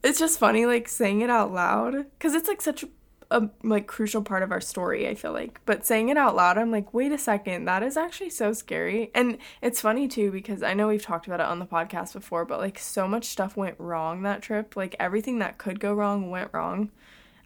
it's 0.04 0.20
just 0.20 0.40
funny 0.40 0.66
like 0.66 0.88
saying 0.88 1.22
it 1.22 1.30
out 1.30 1.52
loud 1.52 2.06
cuz 2.20 2.34
it's 2.34 2.48
like 2.48 2.62
such 2.62 2.86
a 3.32 3.50
like 3.64 3.88
crucial 3.88 4.22
part 4.22 4.44
of 4.44 4.52
our 4.52 4.62
story, 4.62 5.08
I 5.08 5.16
feel 5.16 5.32
like. 5.32 5.62
But 5.66 5.86
saying 5.86 6.10
it 6.10 6.18
out 6.18 6.36
loud, 6.36 6.58
I'm 6.58 6.70
like, 6.70 6.94
wait 6.94 7.12
a 7.12 7.18
second, 7.18 7.66
that 7.66 7.82
is 7.82 7.98
actually 7.98 8.30
so 8.30 8.54
scary. 8.54 9.10
And 9.16 9.38
it's 9.62 9.82
funny 9.82 10.08
too 10.08 10.32
because 10.32 10.62
I 10.62 10.74
know 10.74 10.90
we've 10.90 11.02
talked 11.02 11.28
about 11.28 11.40
it 11.40 11.46
on 11.46 11.60
the 11.60 11.66
podcast 11.66 12.14
before, 12.14 12.46
but 12.46 12.60
like 12.60 12.78
so 12.78 13.08
much 13.08 13.26
stuff 13.26 13.58
went 13.58 13.80
wrong 13.80 14.22
that 14.24 14.42
trip. 14.42 14.76
Like 14.76 14.96
everything 15.00 15.40
that 15.40 15.58
could 15.58 15.80
go 15.80 15.94
wrong 15.94 16.30
went 16.30 16.52
wrong. 16.54 16.92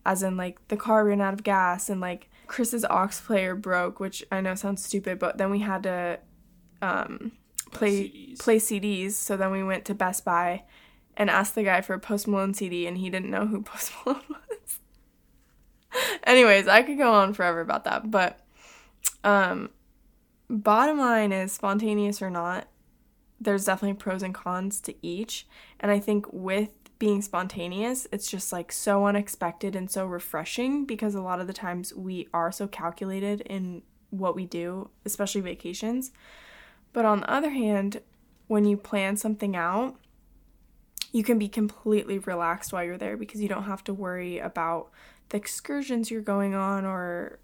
As 0.05 0.23
in 0.23 0.35
like 0.35 0.67
the 0.67 0.77
car 0.77 1.05
ran 1.05 1.21
out 1.21 1.33
of 1.33 1.43
gas 1.43 1.89
and 1.89 2.01
like 2.01 2.29
Chris's 2.47 2.85
aux 2.85 3.09
player 3.25 3.55
broke, 3.55 3.99
which 3.99 4.23
I 4.31 4.41
know 4.41 4.55
sounds 4.55 4.83
stupid, 4.83 5.19
but 5.19 5.37
then 5.37 5.51
we 5.51 5.59
had 5.59 5.83
to 5.83 6.19
um 6.81 7.31
play 7.71 8.09
CDs. 8.09 8.39
play 8.39 8.57
CDs. 8.57 9.11
So 9.13 9.37
then 9.37 9.51
we 9.51 9.63
went 9.63 9.85
to 9.85 9.93
Best 9.93 10.25
Buy 10.25 10.63
and 11.17 11.29
asked 11.29 11.55
the 11.55 11.63
guy 11.63 11.81
for 11.81 11.93
a 11.93 11.99
Post 11.99 12.27
Malone 12.27 12.53
CD 12.53 12.87
and 12.87 12.97
he 12.97 13.09
didn't 13.09 13.29
know 13.29 13.45
who 13.45 13.61
Post 13.61 13.91
Malone 14.05 14.21
was. 14.29 14.39
Anyways, 16.23 16.67
I 16.67 16.83
could 16.83 16.97
go 16.97 17.11
on 17.11 17.33
forever 17.33 17.61
about 17.61 17.83
that, 17.85 18.09
but 18.09 18.39
um 19.23 19.69
bottom 20.49 20.99
line 20.99 21.31
is 21.31 21.51
spontaneous 21.51 22.21
or 22.21 22.29
not, 22.29 22.67
there's 23.39 23.65
definitely 23.65 23.97
pros 23.97 24.23
and 24.23 24.33
cons 24.33 24.79
to 24.81 24.93
each. 25.01 25.47
And 25.79 25.91
I 25.91 25.99
think 25.99 26.25
with 26.31 26.69
being 26.99 27.21
spontaneous, 27.21 28.07
it's 28.11 28.29
just 28.29 28.53
like 28.53 28.71
so 28.71 29.05
unexpected 29.05 29.75
and 29.75 29.91
so 29.91 30.05
refreshing 30.05 30.85
because 30.85 31.15
a 31.15 31.21
lot 31.21 31.41
of 31.41 31.47
the 31.47 31.53
times 31.53 31.93
we 31.93 32.27
are 32.33 32.51
so 32.51 32.67
calculated 32.67 33.41
in 33.41 33.81
what 34.11 34.35
we 34.35 34.45
do, 34.45 34.89
especially 35.05 35.41
vacations. 35.41 36.11
But 36.93 37.05
on 37.05 37.21
the 37.21 37.31
other 37.31 37.49
hand, 37.49 38.01
when 38.47 38.65
you 38.65 38.77
plan 38.77 39.17
something 39.17 39.55
out, 39.55 39.97
you 41.11 41.23
can 41.23 41.37
be 41.39 41.47
completely 41.47 42.19
relaxed 42.19 42.71
while 42.71 42.83
you're 42.83 42.97
there 42.97 43.17
because 43.17 43.41
you 43.41 43.49
don't 43.49 43.63
have 43.63 43.83
to 43.85 43.93
worry 43.93 44.39
about 44.39 44.89
the 45.29 45.37
excursions 45.37 46.11
you're 46.11 46.21
going 46.21 46.53
on 46.53 46.85
or, 46.85 47.39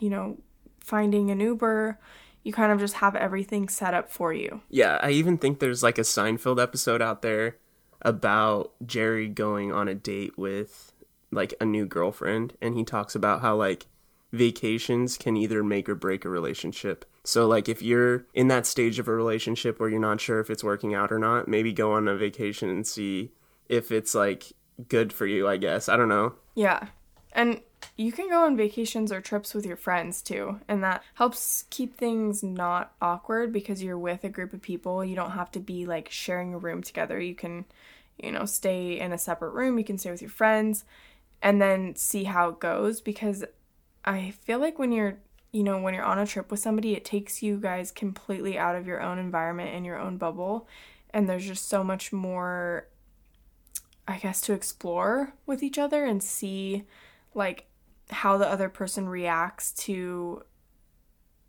you 0.00 0.10
know, 0.10 0.38
finding 0.80 1.30
an 1.30 1.40
Uber. 1.40 1.98
You 2.44 2.52
kind 2.52 2.72
of 2.72 2.80
just 2.80 2.94
have 2.94 3.14
everything 3.14 3.68
set 3.68 3.94
up 3.94 4.10
for 4.10 4.32
you. 4.32 4.62
Yeah, 4.68 4.98
I 5.00 5.10
even 5.10 5.38
think 5.38 5.60
there's 5.60 5.82
like 5.82 5.98
a 5.98 6.02
Seinfeld 6.02 6.60
episode 6.60 7.00
out 7.00 7.22
there 7.22 7.58
about 8.00 8.72
Jerry 8.84 9.28
going 9.28 9.72
on 9.72 9.86
a 9.86 9.94
date 9.94 10.36
with 10.36 10.92
like 11.30 11.54
a 11.60 11.64
new 11.64 11.86
girlfriend 11.86 12.54
and 12.60 12.76
he 12.76 12.84
talks 12.84 13.14
about 13.14 13.40
how 13.40 13.56
like 13.56 13.86
vacations 14.32 15.16
can 15.16 15.36
either 15.36 15.62
make 15.62 15.88
or 15.88 15.94
break 15.94 16.24
a 16.24 16.28
relationship. 16.28 17.04
So 17.24 17.46
like 17.46 17.68
if 17.68 17.80
you're 17.80 18.26
in 18.34 18.48
that 18.48 18.66
stage 18.66 18.98
of 18.98 19.06
a 19.06 19.14
relationship 19.14 19.78
where 19.78 19.88
you're 19.88 20.00
not 20.00 20.20
sure 20.20 20.40
if 20.40 20.50
it's 20.50 20.64
working 20.64 20.94
out 20.94 21.12
or 21.12 21.18
not, 21.18 21.46
maybe 21.46 21.72
go 21.72 21.92
on 21.92 22.08
a 22.08 22.16
vacation 22.16 22.68
and 22.68 22.86
see 22.86 23.32
if 23.68 23.92
it's 23.92 24.14
like 24.14 24.52
good 24.88 25.12
for 25.12 25.26
you, 25.26 25.46
I 25.46 25.58
guess. 25.58 25.88
I 25.88 25.96
don't 25.96 26.08
know. 26.08 26.34
Yeah. 26.54 26.88
And 27.34 27.60
you 27.96 28.12
can 28.12 28.28
go 28.28 28.44
on 28.44 28.56
vacations 28.56 29.12
or 29.12 29.20
trips 29.20 29.54
with 29.54 29.66
your 29.66 29.76
friends 29.76 30.22
too, 30.22 30.60
and 30.68 30.82
that 30.82 31.02
helps 31.14 31.64
keep 31.70 31.96
things 31.96 32.42
not 32.42 32.92
awkward 33.00 33.52
because 33.52 33.82
you're 33.82 33.98
with 33.98 34.24
a 34.24 34.28
group 34.28 34.52
of 34.52 34.62
people. 34.62 35.04
You 35.04 35.16
don't 35.16 35.32
have 35.32 35.50
to 35.52 35.60
be 35.60 35.86
like 35.86 36.08
sharing 36.10 36.54
a 36.54 36.58
room 36.58 36.82
together. 36.82 37.20
You 37.20 37.34
can, 37.34 37.64
you 38.18 38.32
know, 38.32 38.44
stay 38.44 38.98
in 38.98 39.12
a 39.12 39.18
separate 39.18 39.50
room. 39.50 39.78
You 39.78 39.84
can 39.84 39.98
stay 39.98 40.10
with 40.10 40.22
your 40.22 40.30
friends 40.30 40.84
and 41.42 41.60
then 41.60 41.96
see 41.96 42.24
how 42.24 42.50
it 42.50 42.60
goes 42.60 43.00
because 43.00 43.44
I 44.04 44.30
feel 44.30 44.58
like 44.58 44.78
when 44.78 44.92
you're, 44.92 45.18
you 45.52 45.62
know, 45.62 45.78
when 45.78 45.94
you're 45.94 46.04
on 46.04 46.18
a 46.18 46.26
trip 46.26 46.50
with 46.50 46.60
somebody, 46.60 46.94
it 46.94 47.04
takes 47.04 47.42
you 47.42 47.58
guys 47.58 47.90
completely 47.90 48.56
out 48.56 48.76
of 48.76 48.86
your 48.86 49.02
own 49.02 49.18
environment 49.18 49.74
and 49.74 49.84
your 49.84 49.98
own 49.98 50.16
bubble. 50.16 50.66
And 51.10 51.28
there's 51.28 51.46
just 51.46 51.68
so 51.68 51.84
much 51.84 52.12
more, 52.12 52.86
I 54.08 54.18
guess, 54.18 54.40
to 54.42 54.54
explore 54.54 55.34
with 55.44 55.62
each 55.62 55.78
other 55.78 56.04
and 56.04 56.22
see, 56.22 56.84
like, 57.34 57.66
how 58.10 58.36
the 58.36 58.48
other 58.48 58.68
person 58.68 59.08
reacts 59.08 59.72
to 59.72 60.42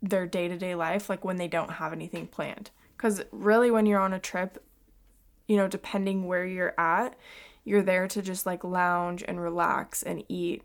their 0.02 0.26
day 0.26 0.48
to 0.48 0.56
day 0.56 0.74
life, 0.74 1.08
like 1.08 1.24
when 1.24 1.36
they 1.36 1.48
don't 1.48 1.72
have 1.72 1.92
anything 1.92 2.26
planned. 2.26 2.70
Because 2.96 3.22
really, 3.32 3.70
when 3.70 3.86
you're 3.86 4.00
on 4.00 4.12
a 4.12 4.18
trip, 4.18 4.62
you 5.46 5.56
know, 5.56 5.68
depending 5.68 6.26
where 6.26 6.44
you're 6.44 6.78
at, 6.78 7.16
you're 7.64 7.82
there 7.82 8.06
to 8.08 8.22
just 8.22 8.46
like 8.46 8.62
lounge 8.62 9.24
and 9.26 9.40
relax 9.40 10.02
and 10.02 10.22
eat 10.28 10.62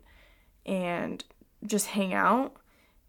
and 0.66 1.24
just 1.66 1.88
hang 1.88 2.14
out 2.14 2.56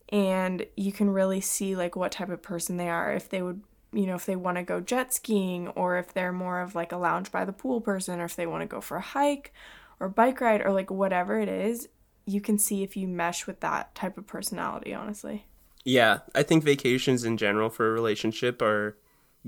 and 0.10 0.66
you 0.76 0.92
can 0.92 1.10
really 1.10 1.42
see 1.42 1.76
like 1.76 1.96
what 1.96 2.12
type 2.12 2.30
of 2.30 2.42
person 2.42 2.78
they 2.78 2.90
are 2.90 3.14
if 3.14 3.30
they 3.30 3.42
would 3.42 3.62
you 3.94 4.06
know 4.06 4.16
if 4.16 4.26
they 4.26 4.36
want 4.36 4.58
to 4.58 4.64
go 4.64 4.80
jet 4.80 5.14
skiing 5.14 5.68
or 5.70 5.98
if 5.98 6.14
they're 6.14 6.34
more 6.34 6.62
of 6.62 6.76
like 6.76 6.92
a 6.92 6.98
lounge 6.98 7.32
by 7.32 7.46
the 7.46 7.54
pool 7.54 7.82
person 7.82 8.20
or 8.20 8.26
if 8.26 8.36
they 8.36 8.48
want 8.48 8.62
to 8.62 8.68
go 8.68 8.82
for 8.82 8.98
a 8.98 9.02
hike 9.02 9.54
or 10.00 10.10
bike 10.10 10.42
ride 10.42 10.62
or 10.62 10.72
like 10.72 10.90
whatever 10.90 11.40
it 11.40 11.50
is 11.50 11.88
you 12.26 12.42
can 12.42 12.58
see 12.58 12.84
if 12.84 12.96
you 12.96 13.08
mesh 13.08 13.48
with 13.48 13.60
that 13.60 13.94
type 13.96 14.18
of 14.18 14.28
personality 14.28 14.94
honestly 14.94 15.46
yeah 15.84 16.20
i 16.36 16.44
think 16.44 16.64
vacations 16.64 17.24
in 17.24 17.38
general 17.38 17.70
for 17.70 17.88
a 17.88 17.92
relationship 17.92 18.62
are 18.62 18.98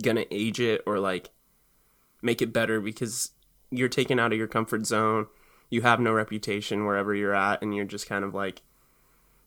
gonna 0.02 0.26
age 0.32 0.60
it 0.60 0.82
or 0.86 1.00
like 1.00 1.30
make 2.22 2.42
it 2.42 2.54
better 2.54 2.80
because 2.82 3.32
you're 3.70 3.90
taken 3.90 4.20
out 4.20 4.32
of 4.32 4.38
your 4.38 4.48
comfort 4.48 4.86
zone 4.86 5.28
you 5.70 5.82
have 5.82 6.00
no 6.00 6.14
reputation 6.14 6.86
wherever 6.86 7.16
you're 7.16 7.34
at 7.34 7.62
and 7.62 7.76
you're 7.76 7.86
just 7.86 8.08
kind 8.08 8.24
of 8.24 8.34
like 8.34 8.62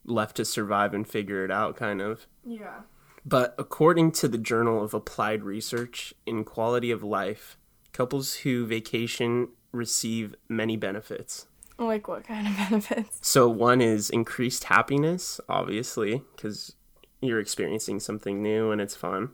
left 0.07 0.37
to 0.37 0.45
survive 0.45 0.95
and 0.95 1.07
figure 1.07 1.45
it 1.45 1.51
out, 1.51 1.77
kind 1.77 2.01
of. 2.01 2.27
Yeah. 2.45 2.81
But 3.25 3.55
according 3.59 4.13
to 4.13 4.29
the 4.29 4.39
Journal 4.39 4.83
of 4.83 4.95
Applied 4.95 5.43
Research 5.43 6.15
in 6.25 6.45
Quality 6.45 6.91
of 6.91 7.03
Life, 7.03 7.57
couples 7.93 8.35
who 8.35 8.67
vacation 8.67 9.49
receive 9.73 10.35
many 10.49 10.77
benefits. 10.77 11.47
Like 11.79 12.09
what 12.09 12.25
kind 12.25 12.47
of 12.47 12.57
benefits? 12.71 13.19
So, 13.21 13.49
one 13.49 13.81
is 13.81 14.11
increased 14.11 14.65
happiness, 14.65 15.41
obviously, 15.49 16.23
because 16.35 16.75
you're 17.21 17.41
experiencing 17.41 18.01
something 18.01 18.43
new 18.43 18.71
and 18.71 18.81
it's 18.81 18.97
fun. 18.97 19.31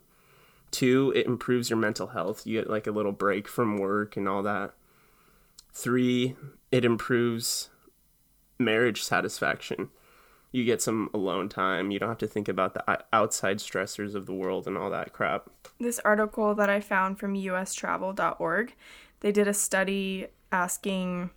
Two, 0.71 1.13
it 1.15 1.27
improves 1.27 1.71
your 1.71 1.79
mental 1.79 2.09
health. 2.09 2.47
You 2.47 2.61
get 2.61 2.71
like 2.71 2.87
a 2.87 2.93
little 2.93 3.13
break 3.13 3.47
from 3.47 3.79
work 3.79 4.17
and 4.17 4.29
all 4.29 4.43
that. 4.43 4.73
Three, 5.73 6.37
it 6.71 6.85
improves 6.85 7.71
marriage 8.59 9.03
satisfaction 9.03 9.91
you 10.53 10.65
get 10.65 10.83
some 10.83 11.09
alone 11.13 11.49
time. 11.49 11.91
You 11.91 11.99
don't 11.99 12.11
have 12.11 12.19
to 12.19 12.27
think 12.27 12.47
about 12.47 12.75
the 12.75 13.05
outside 13.13 13.59
stressors 13.59 14.15
of 14.15 14.27
the 14.27 14.35
world 14.35 14.67
and 14.67 14.77
all 14.77 14.91
that 14.91 15.13
crap. 15.13 15.49
This 15.81 15.99
article 16.05 16.55
that 16.55 16.69
I 16.69 16.81
found 16.81 17.19
from 17.19 17.35
ustravel.org, 17.35 18.75
they 19.21 19.33
did 19.33 19.49
a 19.49 19.55
study 19.55 20.27
asking 20.53 21.31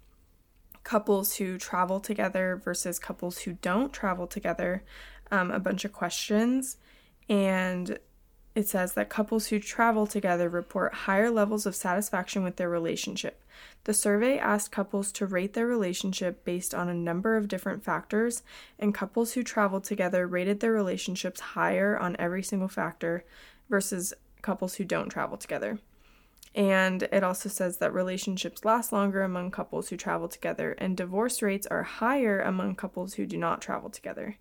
couples 0.85 1.35
who 1.35 1.57
travel 1.57 1.99
together 1.99 2.61
versus 2.63 2.99
couples 2.99 3.39
who 3.39 3.53
don't 3.53 3.91
travel 3.91 4.27
together 4.27 4.83
um, 5.31 5.51
a 5.51 5.59
bunch 5.59 5.83
of 5.83 5.91
questions. 5.91 6.77
And 7.27 7.97
it 8.53 8.67
says 8.69 8.93
that 8.93 9.09
couples 9.09 9.47
who 9.47 9.59
travel 9.59 10.05
together 10.07 10.47
report 10.47 10.93
higher 10.93 11.29
levels 11.29 11.65
of 11.65 11.75
satisfaction 11.75 12.43
with 12.43 12.55
their 12.55 12.69
relationship. 12.69 13.41
The 13.85 13.95
survey 13.95 14.37
asked 14.37 14.71
couples 14.71 15.11
to 15.13 15.25
rate 15.25 15.53
their 15.53 15.65
relationship 15.65 16.45
based 16.45 16.73
on 16.73 16.87
a 16.87 16.93
number 16.93 17.35
of 17.35 17.47
different 17.47 17.83
factors, 17.83 18.43
and 18.77 18.93
couples 18.93 19.33
who 19.33 19.43
traveled 19.43 19.83
together 19.85 20.27
rated 20.27 20.59
their 20.59 20.71
relationships 20.71 21.39
higher 21.39 21.97
on 21.97 22.15
every 22.19 22.43
single 22.43 22.69
factor 22.69 23.25
versus 23.69 24.13
couples 24.43 24.75
who 24.75 24.85
don't 24.85 25.09
travel 25.09 25.35
together. 25.35 25.79
And 26.55 27.03
it 27.03 27.21
also 27.21 27.49
says 27.49 27.77
that 27.77 27.93
relationships 27.93 28.63
last 28.63 28.93
longer 28.93 29.21
among 29.23 29.51
couples 29.51 29.89
who 29.89 29.97
travel 29.97 30.29
together, 30.29 30.71
and 30.77 30.95
divorce 30.95 31.41
rates 31.41 31.67
are 31.67 31.83
higher 31.83 32.39
among 32.39 32.75
couples 32.75 33.15
who 33.15 33.25
do 33.25 33.37
not 33.37 33.61
travel 33.61 33.89
together. 33.89 34.37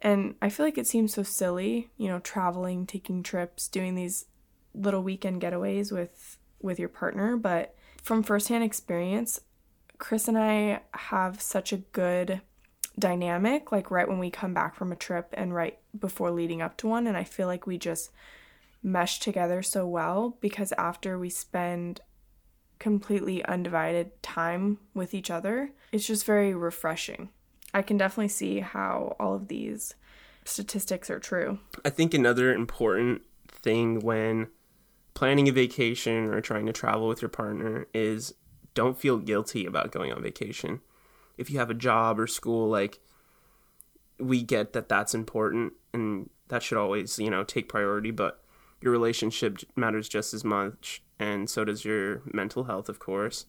And 0.00 0.34
I 0.42 0.50
feel 0.50 0.66
like 0.66 0.76
it 0.76 0.86
seems 0.86 1.14
so 1.14 1.22
silly, 1.22 1.88
you 1.96 2.06
know, 2.06 2.18
traveling, 2.18 2.86
taking 2.86 3.22
trips, 3.22 3.66
doing 3.66 3.94
these 3.94 4.26
little 4.74 5.02
weekend 5.02 5.40
getaways 5.40 5.90
with 5.90 6.38
with 6.60 6.78
your 6.78 6.88
partner, 6.88 7.36
but 7.36 7.74
from 8.02 8.22
firsthand 8.22 8.64
experience, 8.64 9.40
Chris 9.96 10.28
and 10.28 10.36
I 10.36 10.80
have 10.92 11.40
such 11.40 11.72
a 11.72 11.78
good 11.78 12.42
dynamic 12.98 13.70
like 13.70 13.90
right 13.90 14.08
when 14.08 14.18
we 14.18 14.30
come 14.30 14.52
back 14.52 14.74
from 14.74 14.90
a 14.90 14.96
trip 14.96 15.28
and 15.34 15.54
right 15.54 15.78
before 15.98 16.32
leading 16.32 16.60
up 16.60 16.76
to 16.76 16.88
one 16.88 17.06
and 17.06 17.16
I 17.16 17.22
feel 17.22 17.46
like 17.46 17.64
we 17.64 17.78
just 17.78 18.10
mesh 18.82 19.18
together 19.20 19.62
so 19.62 19.86
well 19.86 20.36
because 20.40 20.72
after 20.78 21.18
we 21.18 21.30
spend 21.30 22.00
completely 22.78 23.44
undivided 23.44 24.22
time 24.22 24.78
with 24.94 25.14
each 25.14 25.30
other, 25.30 25.72
it's 25.92 26.06
just 26.06 26.24
very 26.24 26.54
refreshing. 26.54 27.30
I 27.74 27.82
can 27.82 27.96
definitely 27.96 28.28
see 28.28 28.60
how 28.60 29.16
all 29.18 29.34
of 29.34 29.48
these 29.48 29.94
statistics 30.44 31.10
are 31.10 31.18
true. 31.18 31.58
I 31.84 31.90
think 31.90 32.14
another 32.14 32.54
important 32.54 33.22
thing 33.48 34.00
when 34.00 34.48
planning 35.14 35.48
a 35.48 35.52
vacation 35.52 36.32
or 36.32 36.40
trying 36.40 36.66
to 36.66 36.72
travel 36.72 37.08
with 37.08 37.20
your 37.20 37.28
partner 37.28 37.86
is 37.92 38.34
don't 38.74 38.96
feel 38.96 39.18
guilty 39.18 39.66
about 39.66 39.90
going 39.90 40.12
on 40.12 40.22
vacation. 40.22 40.80
If 41.36 41.50
you 41.50 41.58
have 41.58 41.70
a 41.70 41.74
job 41.74 42.18
or 42.18 42.26
school, 42.26 42.68
like, 42.68 43.00
we 44.20 44.42
get 44.42 44.72
that 44.72 44.88
that's 44.88 45.14
important 45.14 45.72
and 45.92 46.30
that 46.48 46.62
should 46.62 46.78
always, 46.78 47.18
you 47.18 47.30
know, 47.30 47.44
take 47.44 47.68
priority, 47.68 48.10
but 48.10 48.42
your 48.80 48.92
relationship 48.92 49.58
matters 49.76 50.08
just 50.08 50.34
as 50.34 50.44
much, 50.44 51.02
and 51.18 51.48
so 51.50 51.64
does 51.64 51.84
your 51.84 52.22
mental 52.32 52.64
health, 52.64 52.88
of 52.88 52.98
course. 52.98 53.46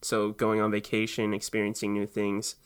So, 0.00 0.32
going 0.32 0.60
on 0.60 0.72
vacation, 0.72 1.32
experiencing 1.32 1.92
new 1.92 2.06
things, 2.06 2.56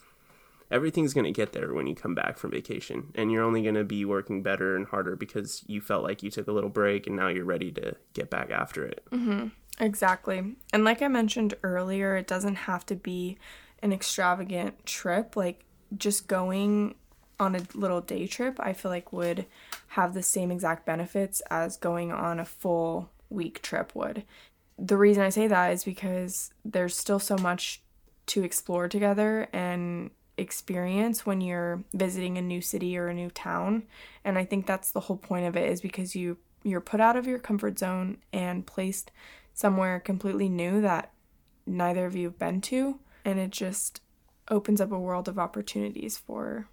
everything's 0.71 1.15
going 1.15 1.25
to 1.25 1.33
get 1.33 1.53
there 1.53 1.73
when 1.73 1.87
you 1.87 1.95
come 1.95 2.15
back 2.15 2.39
from 2.39 2.51
vacation 2.51 3.13
and 3.15 3.31
you're 3.31 3.43
only 3.43 3.63
going 3.63 3.75
to 3.75 3.85
be 3.85 4.05
working 4.05 4.43
better 4.43 4.77
and 4.77 4.87
harder 4.87 5.17
because 5.17 5.63
you 5.67 5.81
felt 5.81 6.03
like 6.03 6.23
you 6.23 6.31
took 6.31 6.49
a 6.49 6.53
little 6.53 6.71
break 6.71 7.07
and 7.07 7.17
now 7.17 7.29
you're 7.29 7.45
ready 7.45 7.71
to 7.71 7.95
get 8.15 8.31
back 8.31 8.51
after 8.51 8.85
it 8.85 9.03
mm-hmm. 9.13 9.47
exactly 9.79 10.57
and 10.73 10.85
like 10.85 11.03
i 11.03 11.09
mentioned 11.09 11.55
earlier 11.63 12.17
it 12.17 12.27
doesn't 12.27 12.57
have 12.57 12.85
to 12.85 12.97
be 12.97 13.39
an 13.83 13.93
extravagant 13.93 14.85
trip 14.85 15.37
like 15.37 15.65
just 15.97 16.27
going 16.27 16.95
on 17.39 17.55
a 17.55 17.63
little 17.75 18.01
day 18.01 18.27
trip 18.27 18.59
i 18.61 18.73
feel 18.73 18.91
like 18.91 19.13
would 19.13 19.47
have 19.89 20.15
the 20.15 20.23
same 20.23 20.51
exact 20.51 20.87
benefits 20.87 21.41
as 21.51 21.77
going 21.77 22.13
on 22.13 22.39
a 22.39 22.45
full 22.45 23.11
week 23.31 23.61
trip 23.63 23.95
would 23.95 24.23
the 24.79 24.97
reason 24.97 25.23
i 25.23 25.29
say 25.29 25.47
that 25.47 25.73
is 25.73 25.85
because 25.85 26.53
there's 26.65 26.97
still 26.97 27.19
so 27.19 27.37
much 27.37 27.83
to 28.27 28.43
explore 28.43 28.89
together 28.89 29.49
and 29.53 30.11
experience 30.39 31.25
when 31.25 31.41
you're 31.41 31.83
visiting 31.95 32.37
a 32.37 32.43
new 32.43 32.61
city 32.61 32.97
or 32.97 33.09
a 33.09 33.15
new 33.15 33.31
town. 33.31 33.85
And 34.25 34.39
I 34.39 34.45
think 34.45 34.67
that's 34.67 34.93
the 34.93 35.01
whole 35.01 35.17
point 35.17 35.47
of 35.47 35.57
it 35.57 35.71
is 35.71 35.81
because 35.81 36.15
you 36.15 36.39
you're 36.63 36.81
put 36.81 37.01
out 37.01 37.17
of 37.17 37.29
your 37.29 37.39
comfort 37.39 37.79
zone 37.79 38.19
and 38.33 38.67
placed 38.67 39.13
somewhere 39.55 40.01
completely 40.01 40.49
new 40.49 40.81
that 40.81 41.13
neither 41.65 42.07
of 42.07 42.17
you 42.17 42.25
have 42.27 42.39
been 42.39 42.61
to 42.61 42.99
and 43.25 43.39
it 43.39 43.51
just 43.51 44.01
opens 44.51 44.81
up 44.81 44.91
a 44.91 44.99
world 44.99 45.29
of 45.29 45.39
opportunities 45.39 46.19
for 46.19 46.69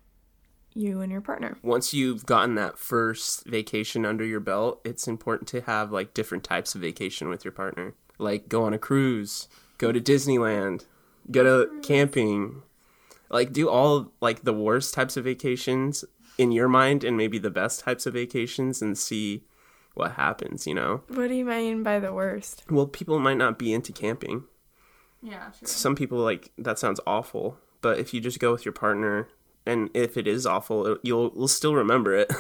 you 0.75 1.01
and 1.01 1.12
your 1.12 1.22
partner. 1.22 1.58
Once 1.62 1.94
you've 1.94 2.25
gotten 2.25 2.56
that 2.56 2.77
first 2.77 3.46
vacation 3.46 4.06
under 4.06 4.25
your 4.25 4.39
belt, 4.39 4.82
it's 4.84 5.08
important 5.08 5.48
to 5.50 5.62
have 5.62 5.92
like 5.92 6.13
different 6.13 6.44
types 6.44 6.75
of 6.75 6.82
vacation 6.82 7.30
with 7.30 7.46
your 7.46 7.51
partner. 7.51 7.94
Like 8.18 8.50
go 8.50 8.63
on 8.63 8.74
a 8.74 8.77
cruise, 8.77 9.48
go 9.77 9.92
to 9.92 10.00
Disneyland, 10.00 10.86
go 11.32 11.44
to 11.44 11.82
camping. 11.82 12.62
Like 13.30 13.51
do 13.51 13.70
all 13.70 14.12
like 14.22 14.44
the 14.44 14.53
worst 14.53 14.94
types 14.94 15.18
of 15.18 15.24
vacations 15.24 16.06
in 16.38 16.51
your 16.51 16.68
mind 16.68 17.03
and 17.03 17.18
maybe 17.18 17.38
the 17.38 17.50
best 17.51 17.82
types 17.82 18.06
of 18.06 18.13
vacations 18.13 18.82
and 18.82 18.98
see 18.98 19.44
what 19.94 20.13
happens, 20.13 20.65
you 20.65 20.74
know? 20.74 21.03
What 21.08 21.27
do 21.27 21.36
you 21.36 21.46
mean 21.46 21.84
by 21.84 22.00
the 22.00 22.13
worst? 22.13 22.63
Well, 22.70 22.88
people 22.88 23.20
might 23.20 23.38
not 23.38 23.60
be 23.60 23.74
into 23.74 23.92
camping. 23.92 24.46
Yeah, 25.22 25.51
sure. 25.51 25.68
Some 25.68 25.96
people 25.96 26.18
like 26.18 26.51
that 26.58 26.80
sounds 26.80 27.00
awful, 27.08 27.58
but 27.82 28.00
if 28.00 28.13
you 28.13 28.20
just 28.20 28.39
go 28.39 28.51
with 28.51 28.65
your 28.65 28.74
partner 28.74 29.30
and 29.65 29.89
if 29.93 30.17
it 30.17 30.27
is 30.27 30.46
awful, 30.46 30.86
it- 30.88 31.00
you'll 31.03 31.32
you'll 31.36 31.48
still 31.48 31.75
remember 31.75 32.13
it. 32.15 32.32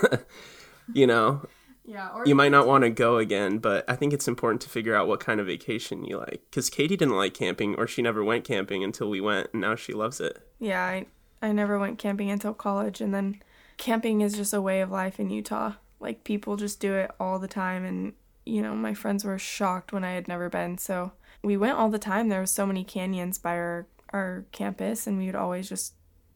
you 0.93 1.07
know, 1.07 1.45
Yeah, 1.85 2.09
or 2.13 2.25
you 2.25 2.35
might 2.35 2.51
not 2.51 2.67
want 2.67 2.83
to 2.83 2.89
go 2.89 3.17
again, 3.17 3.57
but 3.59 3.83
I 3.89 3.95
think 3.95 4.13
it's 4.13 4.27
important 4.27 4.61
to 4.63 4.69
figure 4.69 4.95
out 4.95 5.07
what 5.07 5.19
kind 5.19 5.39
of 5.39 5.47
vacation 5.47 6.03
you 6.05 6.17
like. 6.17 6.41
Because 6.49 6.69
Katie 6.69 6.97
didn't 6.97 7.15
like 7.15 7.33
camping, 7.33 7.75
or 7.75 7.87
she 7.87 8.01
never 8.01 8.23
went 8.23 8.43
camping 8.43 8.83
until 8.83 9.09
we 9.09 9.21
went, 9.21 9.47
and 9.53 9.61
now 9.61 9.75
she 9.75 9.93
loves 9.93 10.19
it. 10.19 10.39
Yeah, 10.59 10.83
I 10.83 11.05
I 11.41 11.51
never 11.51 11.77
went 11.77 11.97
camping 11.99 12.31
until 12.31 12.53
college 12.53 13.01
and 13.01 13.13
then 13.13 13.41
camping 13.77 14.21
is 14.21 14.33
just 14.33 14.53
a 14.53 14.61
way 14.61 14.79
of 14.81 14.91
life 14.91 15.19
in 15.19 15.29
Utah. 15.29 15.73
Like 15.99 16.23
people 16.23 16.55
just 16.55 16.79
do 16.79 16.93
it 16.93 17.11
all 17.19 17.37
the 17.39 17.47
time 17.49 17.83
and 17.85 18.13
you 18.45 18.61
know, 18.61 18.73
my 18.75 18.93
friends 18.93 19.23
were 19.25 19.37
shocked 19.39 19.91
when 19.93 20.03
I 20.03 20.11
had 20.11 20.27
never 20.27 20.49
been. 20.49 20.77
So 20.77 21.11
we 21.41 21.55
went 21.57 21.77
all 21.77 21.89
the 21.89 21.99
time. 21.99 22.27
There 22.29 22.41
was 22.41 22.51
so 22.51 22.65
many 22.65 22.83
canyons 22.85 23.37
by 23.37 23.55
our 23.57 23.87
our 24.13 24.45
campus 24.53 25.05
and 25.07 25.17
we 25.17 25.25
would 25.25 25.35
always 25.35 25.67
just 25.67 25.93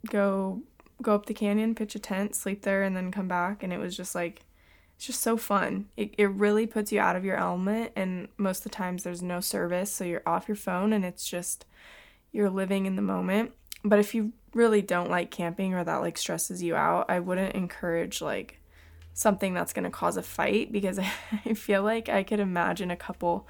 go 0.09 0.61
go 1.01 1.15
up 1.15 1.25
the 1.25 1.33
canyon, 1.33 1.75
pitch 1.75 1.95
a 1.95 1.99
tent, 1.99 2.35
sleep 2.35 2.63
there 2.63 2.83
and 2.83 2.95
then 2.95 3.11
come 3.11 3.27
back 3.27 3.63
and 3.63 3.71
it 3.71 3.77
was 3.77 3.95
just 3.95 4.15
like 4.15 4.41
it's 4.95 5.05
just 5.05 5.21
so 5.21 5.37
fun. 5.37 5.87
It 5.95 6.15
it 6.17 6.29
really 6.31 6.65
puts 6.65 6.91
you 6.91 6.99
out 6.99 7.15
of 7.15 7.23
your 7.23 7.37
element 7.37 7.91
and 7.95 8.27
most 8.37 8.59
of 8.59 8.63
the 8.63 8.69
times 8.69 9.03
there's 9.03 9.21
no 9.21 9.39
service, 9.39 9.91
so 9.91 10.03
you're 10.03 10.23
off 10.25 10.47
your 10.47 10.55
phone 10.55 10.93
and 10.93 11.05
it's 11.05 11.29
just 11.29 11.65
you're 12.31 12.49
living 12.49 12.85
in 12.85 12.95
the 12.95 13.01
moment. 13.01 13.51
But 13.83 13.99
if 13.99 14.15
you 14.15 14.33
really 14.53 14.81
don't 14.81 15.09
like 15.09 15.31
camping 15.31 15.73
or 15.73 15.83
that 15.83 16.01
like 16.01 16.17
stresses 16.17 16.63
you 16.63 16.75
out, 16.75 17.05
I 17.09 17.19
wouldn't 17.19 17.55
encourage 17.55 18.21
like 18.21 18.59
something 19.13 19.53
that's 19.53 19.73
going 19.73 19.83
to 19.83 19.89
cause 19.89 20.17
a 20.17 20.23
fight 20.23 20.71
because 20.71 20.99
I 21.45 21.53
feel 21.53 21.83
like 21.83 22.09
I 22.09 22.23
could 22.23 22.39
imagine 22.39 22.91
a 22.91 22.95
couple 22.95 23.47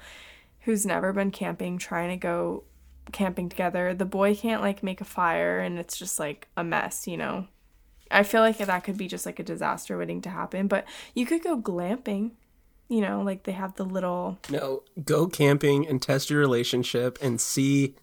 who's 0.60 0.84
never 0.84 1.12
been 1.12 1.30
camping 1.30 1.78
trying 1.78 2.10
to 2.10 2.16
go 2.16 2.64
camping 3.12 3.48
together. 3.48 3.94
The 3.94 4.04
boy 4.04 4.34
can't 4.34 4.62
like 4.62 4.82
make 4.82 5.00
a 5.00 5.04
fire 5.04 5.60
and 5.60 5.78
it's 5.78 5.96
just 5.96 6.18
like 6.18 6.48
a 6.56 6.64
mess, 6.64 7.06
you 7.06 7.16
know. 7.16 7.46
I 8.10 8.22
feel 8.22 8.40
like 8.40 8.58
that 8.58 8.84
could 8.84 8.96
be 8.96 9.08
just 9.08 9.26
like 9.26 9.38
a 9.38 9.42
disaster 9.42 9.98
waiting 9.98 10.22
to 10.22 10.30
happen, 10.30 10.66
but 10.66 10.86
you 11.14 11.26
could 11.26 11.42
go 11.42 11.58
glamping. 11.60 12.32
You 12.90 13.02
know, 13.02 13.20
like 13.20 13.42
they 13.42 13.52
have 13.52 13.74
the 13.74 13.84
little 13.84 14.38
No, 14.48 14.82
go 15.04 15.26
camping 15.26 15.86
and 15.86 16.00
test 16.00 16.30
your 16.30 16.40
relationship 16.40 17.18
and 17.20 17.38
see 17.38 17.96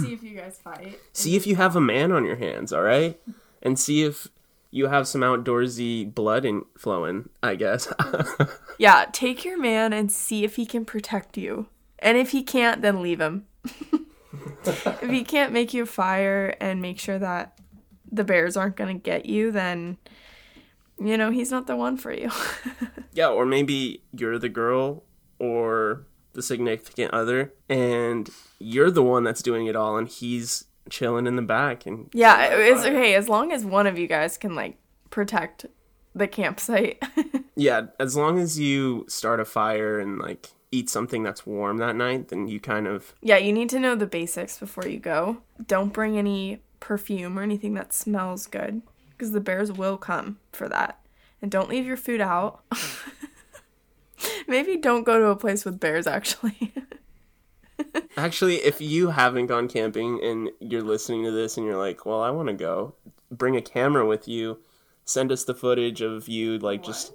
see 0.00 0.14
if 0.14 0.22
you 0.22 0.34
guys 0.34 0.58
fight. 0.64 0.98
see 1.12 1.36
if 1.36 1.46
you 1.46 1.56
have 1.56 1.76
a 1.76 1.80
man 1.80 2.10
on 2.10 2.24
your 2.24 2.36
hands. 2.36 2.72
All 2.72 2.80
right, 2.80 3.20
and 3.62 3.78
see 3.78 4.02
if 4.02 4.28
you 4.70 4.86
have 4.86 5.06
some 5.06 5.20
outdoorsy 5.20 6.14
blood 6.14 6.46
in 6.46 6.64
flowing. 6.78 7.28
I 7.42 7.54
guess. 7.56 7.92
Yeah, 8.80 9.04
take 9.12 9.44
your 9.44 9.58
man 9.58 9.92
and 9.92 10.10
see 10.10 10.42
if 10.42 10.56
he 10.56 10.64
can 10.64 10.86
protect 10.86 11.36
you. 11.36 11.66
And 11.98 12.16
if 12.16 12.30
he 12.30 12.42
can't, 12.42 12.80
then 12.80 13.02
leave 13.02 13.20
him. 13.20 13.44
if 15.02 15.10
he 15.10 15.24
can't 15.24 15.52
make 15.52 15.74
you 15.74 15.84
a 15.84 15.86
fire 15.86 16.54
and 16.60 16.82
make 16.82 16.98
sure 16.98 17.18
that 17.18 17.58
the 18.10 18.24
bears 18.24 18.56
aren't 18.56 18.76
going 18.76 18.94
to 18.94 19.02
get 19.02 19.26
you, 19.26 19.50
then, 19.50 19.98
you 20.98 21.16
know, 21.16 21.30
he's 21.30 21.50
not 21.50 21.66
the 21.66 21.76
one 21.76 21.96
for 21.96 22.12
you. 22.12 22.30
Yeah, 23.12 23.28
or 23.28 23.44
maybe 23.44 24.04
you're 24.16 24.38
the 24.38 24.48
girl 24.48 25.02
or 25.40 26.06
the 26.32 26.42
significant 26.42 27.12
other, 27.12 27.52
and 27.68 28.30
you're 28.60 28.90
the 28.90 29.02
one 29.02 29.24
that's 29.24 29.42
doing 29.42 29.66
it 29.66 29.74
all, 29.74 29.96
and 29.96 30.06
he's 30.06 30.66
chilling 30.88 31.26
in 31.26 31.34
the 31.34 31.42
back. 31.42 31.86
And 31.86 32.08
yeah, 32.14 32.54
it's 32.54 32.84
okay 32.84 33.14
as 33.14 33.28
long 33.28 33.50
as 33.50 33.64
one 33.64 33.88
of 33.88 33.98
you 33.98 34.06
guys 34.06 34.38
can, 34.38 34.54
like, 34.54 34.78
protect 35.10 35.66
the 36.14 36.28
campsite. 36.28 37.02
yeah, 37.56 37.86
as 37.98 38.16
long 38.16 38.38
as 38.38 38.58
you 38.58 39.04
start 39.08 39.40
a 39.40 39.44
fire 39.44 39.98
and 39.98 40.18
like 40.18 40.50
eat 40.72 40.88
something 40.88 41.22
that's 41.22 41.46
warm 41.46 41.78
that 41.78 41.96
night, 41.96 42.28
then 42.28 42.46
you 42.46 42.60
kind 42.60 42.86
of 42.86 43.14
yeah, 43.20 43.36
you 43.36 43.52
need 43.52 43.68
to 43.70 43.80
know 43.80 43.94
the 43.94 44.06
basics 44.06 44.58
before 44.58 44.86
you 44.86 44.98
go. 44.98 45.38
Don't 45.66 45.92
bring 45.92 46.16
any 46.16 46.60
perfume 46.78 47.38
or 47.38 47.42
anything 47.42 47.74
that 47.74 47.92
smells 47.92 48.46
good 48.46 48.82
because 49.10 49.32
the 49.32 49.40
bears 49.40 49.72
will 49.72 49.96
come 49.96 50.38
for 50.52 50.68
that. 50.68 50.98
And 51.42 51.50
don't 51.50 51.68
leave 51.68 51.86
your 51.86 51.96
food 51.96 52.20
out. 52.20 52.62
Maybe 54.48 54.76
don't 54.76 55.04
go 55.04 55.18
to 55.18 55.26
a 55.26 55.36
place 55.36 55.64
with 55.64 55.80
bears 55.80 56.06
actually. 56.06 56.72
actually, 58.16 58.56
if 58.56 58.80
you 58.80 59.10
haven't 59.10 59.46
gone 59.46 59.68
camping 59.68 60.22
and 60.22 60.50
you're 60.60 60.82
listening 60.82 61.24
to 61.24 61.30
this 61.30 61.56
and 61.56 61.66
you're 61.66 61.78
like, 61.78 62.04
well, 62.04 62.20
I 62.20 62.30
want 62.30 62.48
to 62.48 62.54
go, 62.54 62.94
bring 63.30 63.56
a 63.56 63.62
camera 63.62 64.06
with 64.06 64.28
you. 64.28 64.58
Send 65.04 65.32
us 65.32 65.44
the 65.44 65.54
footage 65.54 66.00
of 66.02 66.28
you 66.28 66.58
like 66.58 66.84
just 66.84 67.14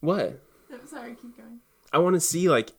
what 0.00 0.40
I'm 0.72 0.86
sorry, 0.86 1.14
keep 1.14 1.36
going. 1.36 1.60
I 1.94 1.98
want 1.98 2.14
to 2.14 2.20
see 2.20 2.50
like 2.50 2.72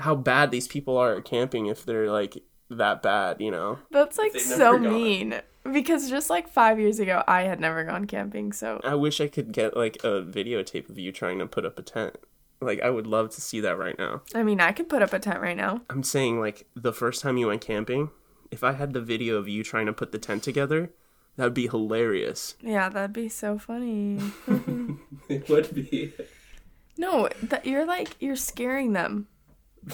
how 0.00 0.16
bad 0.16 0.50
these 0.50 0.66
people 0.66 0.98
are 0.98 1.14
at 1.16 1.24
camping 1.24 1.66
if 1.66 1.86
they're 1.86 2.10
like 2.10 2.42
that 2.68 3.00
bad, 3.02 3.40
you 3.40 3.52
know. 3.52 3.78
That's 3.92 4.18
like 4.18 4.38
so 4.38 4.72
gone. 4.72 4.82
mean 4.82 5.40
because 5.72 6.10
just 6.10 6.28
like 6.28 6.48
5 6.48 6.78
years 6.80 6.98
ago 6.98 7.22
I 7.26 7.42
had 7.42 7.60
never 7.60 7.84
gone 7.84 8.06
camping, 8.06 8.52
so 8.52 8.80
I 8.84 8.96
wish 8.96 9.20
I 9.20 9.28
could 9.28 9.52
get 9.52 9.76
like 9.76 9.96
a 10.02 10.22
videotape 10.22 10.90
of 10.90 10.98
you 10.98 11.12
trying 11.12 11.38
to 11.38 11.46
put 11.46 11.64
up 11.64 11.78
a 11.78 11.82
tent. 11.82 12.16
Like 12.60 12.82
I 12.82 12.90
would 12.90 13.06
love 13.06 13.30
to 13.30 13.40
see 13.40 13.60
that 13.60 13.78
right 13.78 13.96
now. 13.96 14.22
I 14.34 14.42
mean, 14.42 14.60
I 14.60 14.72
could 14.72 14.88
put 14.88 15.02
up 15.02 15.12
a 15.12 15.20
tent 15.20 15.40
right 15.40 15.56
now. 15.56 15.82
I'm 15.88 16.02
saying 16.02 16.40
like 16.40 16.66
the 16.74 16.92
first 16.92 17.22
time 17.22 17.36
you 17.36 17.46
went 17.46 17.60
camping, 17.60 18.10
if 18.50 18.64
I 18.64 18.72
had 18.72 18.92
the 18.92 19.00
video 19.00 19.36
of 19.36 19.48
you 19.48 19.62
trying 19.62 19.86
to 19.86 19.92
put 19.92 20.10
the 20.10 20.18
tent 20.18 20.42
together, 20.42 20.90
that'd 21.36 21.54
be 21.54 21.68
hilarious. 21.68 22.56
Yeah, 22.60 22.88
that'd 22.88 23.12
be 23.12 23.28
so 23.28 23.56
funny. 23.56 24.18
It 25.28 25.48
would 25.48 25.74
be. 25.74 26.12
No, 26.98 27.28
that 27.42 27.66
you're 27.66 27.86
like 27.86 28.16
you're 28.20 28.36
scaring 28.36 28.92
them. 28.92 29.28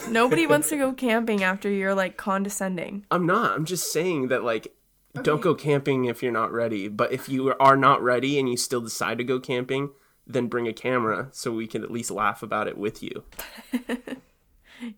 Nobody 0.08 0.46
wants 0.46 0.68
to 0.70 0.76
go 0.76 0.92
camping 0.94 1.42
after 1.42 1.70
you're 1.70 1.94
like 1.94 2.16
condescending. 2.16 3.04
I'm 3.10 3.26
not. 3.26 3.52
I'm 3.52 3.64
just 3.64 3.92
saying 3.92 4.28
that 4.28 4.44
like 4.44 4.74
don't 5.20 5.42
go 5.42 5.54
camping 5.54 6.06
if 6.06 6.22
you're 6.22 6.32
not 6.32 6.52
ready, 6.52 6.88
but 6.88 7.12
if 7.12 7.28
you 7.28 7.54
are 7.54 7.76
not 7.76 8.02
ready 8.02 8.38
and 8.38 8.48
you 8.48 8.56
still 8.56 8.80
decide 8.80 9.18
to 9.18 9.24
go 9.24 9.38
camping, 9.38 9.90
then 10.26 10.46
bring 10.46 10.66
a 10.66 10.72
camera 10.72 11.28
so 11.32 11.52
we 11.52 11.66
can 11.66 11.82
at 11.82 11.90
least 11.90 12.10
laugh 12.10 12.42
about 12.42 12.68
it 12.68 12.78
with 12.78 13.02
you. 13.02 13.24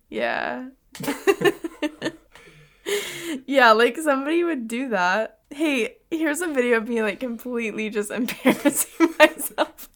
Yeah. 0.08 0.68
yeah, 3.46 3.72
like 3.72 3.96
somebody 3.98 4.44
would 4.44 4.68
do 4.68 4.88
that. 4.90 5.40
Hey, 5.50 5.96
here's 6.10 6.40
a 6.40 6.48
video 6.48 6.78
of 6.78 6.88
me 6.88 7.02
like 7.02 7.20
completely 7.20 7.90
just 7.90 8.10
embarrassing 8.10 9.14
myself. 9.18 9.88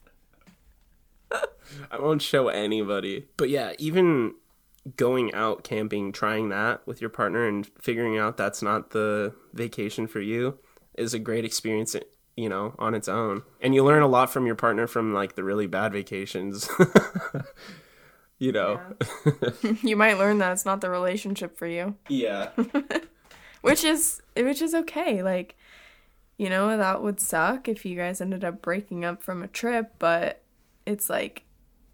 I 1.90 1.98
won't 1.98 2.22
show 2.22 2.48
anybody. 2.48 3.26
But 3.36 3.48
yeah, 3.50 3.72
even 3.78 4.34
going 4.96 5.34
out 5.34 5.64
camping, 5.64 6.12
trying 6.12 6.48
that 6.50 6.86
with 6.86 7.00
your 7.00 7.10
partner 7.10 7.46
and 7.46 7.66
figuring 7.80 8.18
out 8.18 8.36
that's 8.36 8.62
not 8.62 8.90
the 8.90 9.34
vacation 9.52 10.06
for 10.06 10.20
you 10.20 10.58
is 10.96 11.14
a 11.14 11.18
great 11.18 11.44
experience, 11.44 11.94
you 12.36 12.48
know, 12.48 12.74
on 12.78 12.94
its 12.94 13.08
own. 13.08 13.42
And 13.60 13.74
you 13.74 13.84
learn 13.84 14.02
a 14.02 14.08
lot 14.08 14.30
from 14.30 14.46
your 14.46 14.54
partner 14.54 14.86
from 14.86 15.12
like 15.14 15.34
the 15.36 15.44
really 15.44 15.66
bad 15.66 15.92
vacations. 15.92 16.68
you 18.38 18.52
know. 18.52 18.80
You 19.82 19.96
might 19.96 20.18
learn 20.18 20.38
that 20.38 20.52
it's 20.52 20.64
not 20.64 20.80
the 20.80 20.90
relationship 20.90 21.58
for 21.58 21.66
you, 21.66 21.96
Yeah. 22.08 22.50
which 23.62 23.84
is 23.84 24.20
which 24.36 24.62
is 24.62 24.74
okay. 24.74 25.22
Like, 25.22 25.56
you 26.36 26.48
know, 26.48 26.76
that 26.76 27.02
would 27.02 27.20
suck 27.20 27.68
if 27.68 27.84
you 27.84 27.96
guys 27.96 28.20
ended 28.20 28.44
up 28.44 28.62
breaking 28.62 29.04
up 29.04 29.22
from 29.22 29.42
a 29.42 29.48
trip, 29.48 29.94
but 29.98 30.42
it's 30.86 31.10
like 31.10 31.42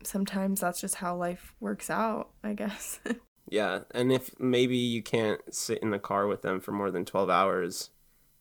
sometimes 0.06 0.60
that's 0.60 0.80
just 0.80 0.96
how 0.96 1.16
life 1.16 1.54
works 1.60 1.90
out, 1.90 2.30
I 2.42 2.54
guess. 2.54 3.00
Yeah, 3.50 3.80
and 3.90 4.10
if 4.10 4.30
maybe 4.40 4.76
you 4.76 5.02
can't 5.02 5.40
sit 5.54 5.78
in 5.82 5.90
the 5.90 5.98
car 5.98 6.26
with 6.26 6.42
them 6.42 6.60
for 6.60 6.72
more 6.72 6.90
than 6.90 7.04
12 7.04 7.28
hours, 7.28 7.90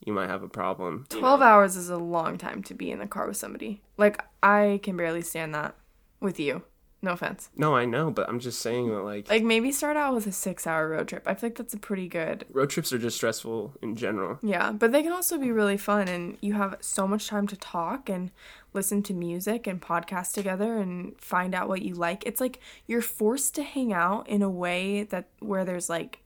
you 0.06 0.13
might 0.13 0.30
have 0.30 0.43
a 0.43 0.49
problem. 0.49 1.06
12 1.10 1.41
hours 1.41 1.76
is 1.76 1.89
a 1.89 1.97
long 1.97 2.38
time 2.38 2.63
to 2.63 2.73
be 2.73 2.89
in 2.89 2.99
the 2.99 3.06
car 3.06 3.28
with 3.28 3.38
somebody. 3.38 3.82
Like, 3.97 4.23
I 4.41 4.80
can 4.82 4.95
barely 4.97 5.21
stand 5.21 5.54
that 5.56 5.76
with 6.19 6.39
you. 6.39 6.63
No 7.04 7.12
offense. 7.12 7.50
No, 7.58 7.76
I 7.76 7.84
know, 7.84 8.12
but 8.12 8.30
I'm 8.30 8.39
just 8.39 8.62
saying 8.62 8.89
that 8.89 9.02
like, 9.02 9.30
Like 9.30 9.44
maybe 9.44 9.74
start 9.74 9.98
out 9.98 10.16
with 10.16 10.26
a 10.26 10.32
six 10.32 10.66
hour 10.66 10.88
road 10.88 11.10
trip. 11.10 11.24
I 11.28 11.34
feel 11.34 11.50
like 11.50 11.58
that's 11.58 11.74
a 11.74 11.78
pretty 11.78 12.08
good. 12.08 12.46
road 12.50 12.70
trips 12.70 12.94
are 12.94 12.98
just 12.98 13.18
stressful 13.18 13.74
in 13.82 13.98
general. 13.98 14.39
Yeah, 14.42 14.72
but 14.72 14.94
they 14.94 15.04
can 15.04 15.12
also 15.12 15.38
be 15.38 15.52
really 15.52 15.76
fun, 15.76 16.08
and 16.08 16.38
you 16.39 16.54
have 16.54 16.78
so 16.80 17.06
much 17.06 17.28
time 17.28 17.46
to 17.48 17.58
talk 17.58 18.10
and 18.10 18.32
listen 18.74 19.04
to 19.04 19.13
music 19.13 19.68
and 19.68 19.82
podcast 19.82 20.34
together 20.34 20.78
and 20.78 21.20
find 21.20 21.54
out 21.54 21.68
what 21.68 21.82
you 21.82 21.94
like. 21.94 22.24
It's 22.26 22.39
like 22.39 22.62
you're 22.88 23.02
forced 23.02 23.54
to 23.56 23.63
hang 23.63 23.92
out 23.92 24.28
in 24.30 24.42
a 24.42 24.50
way 24.50 25.04
that 25.04 25.28
where 25.39 25.66
there's 25.66 25.89
like 25.89 26.20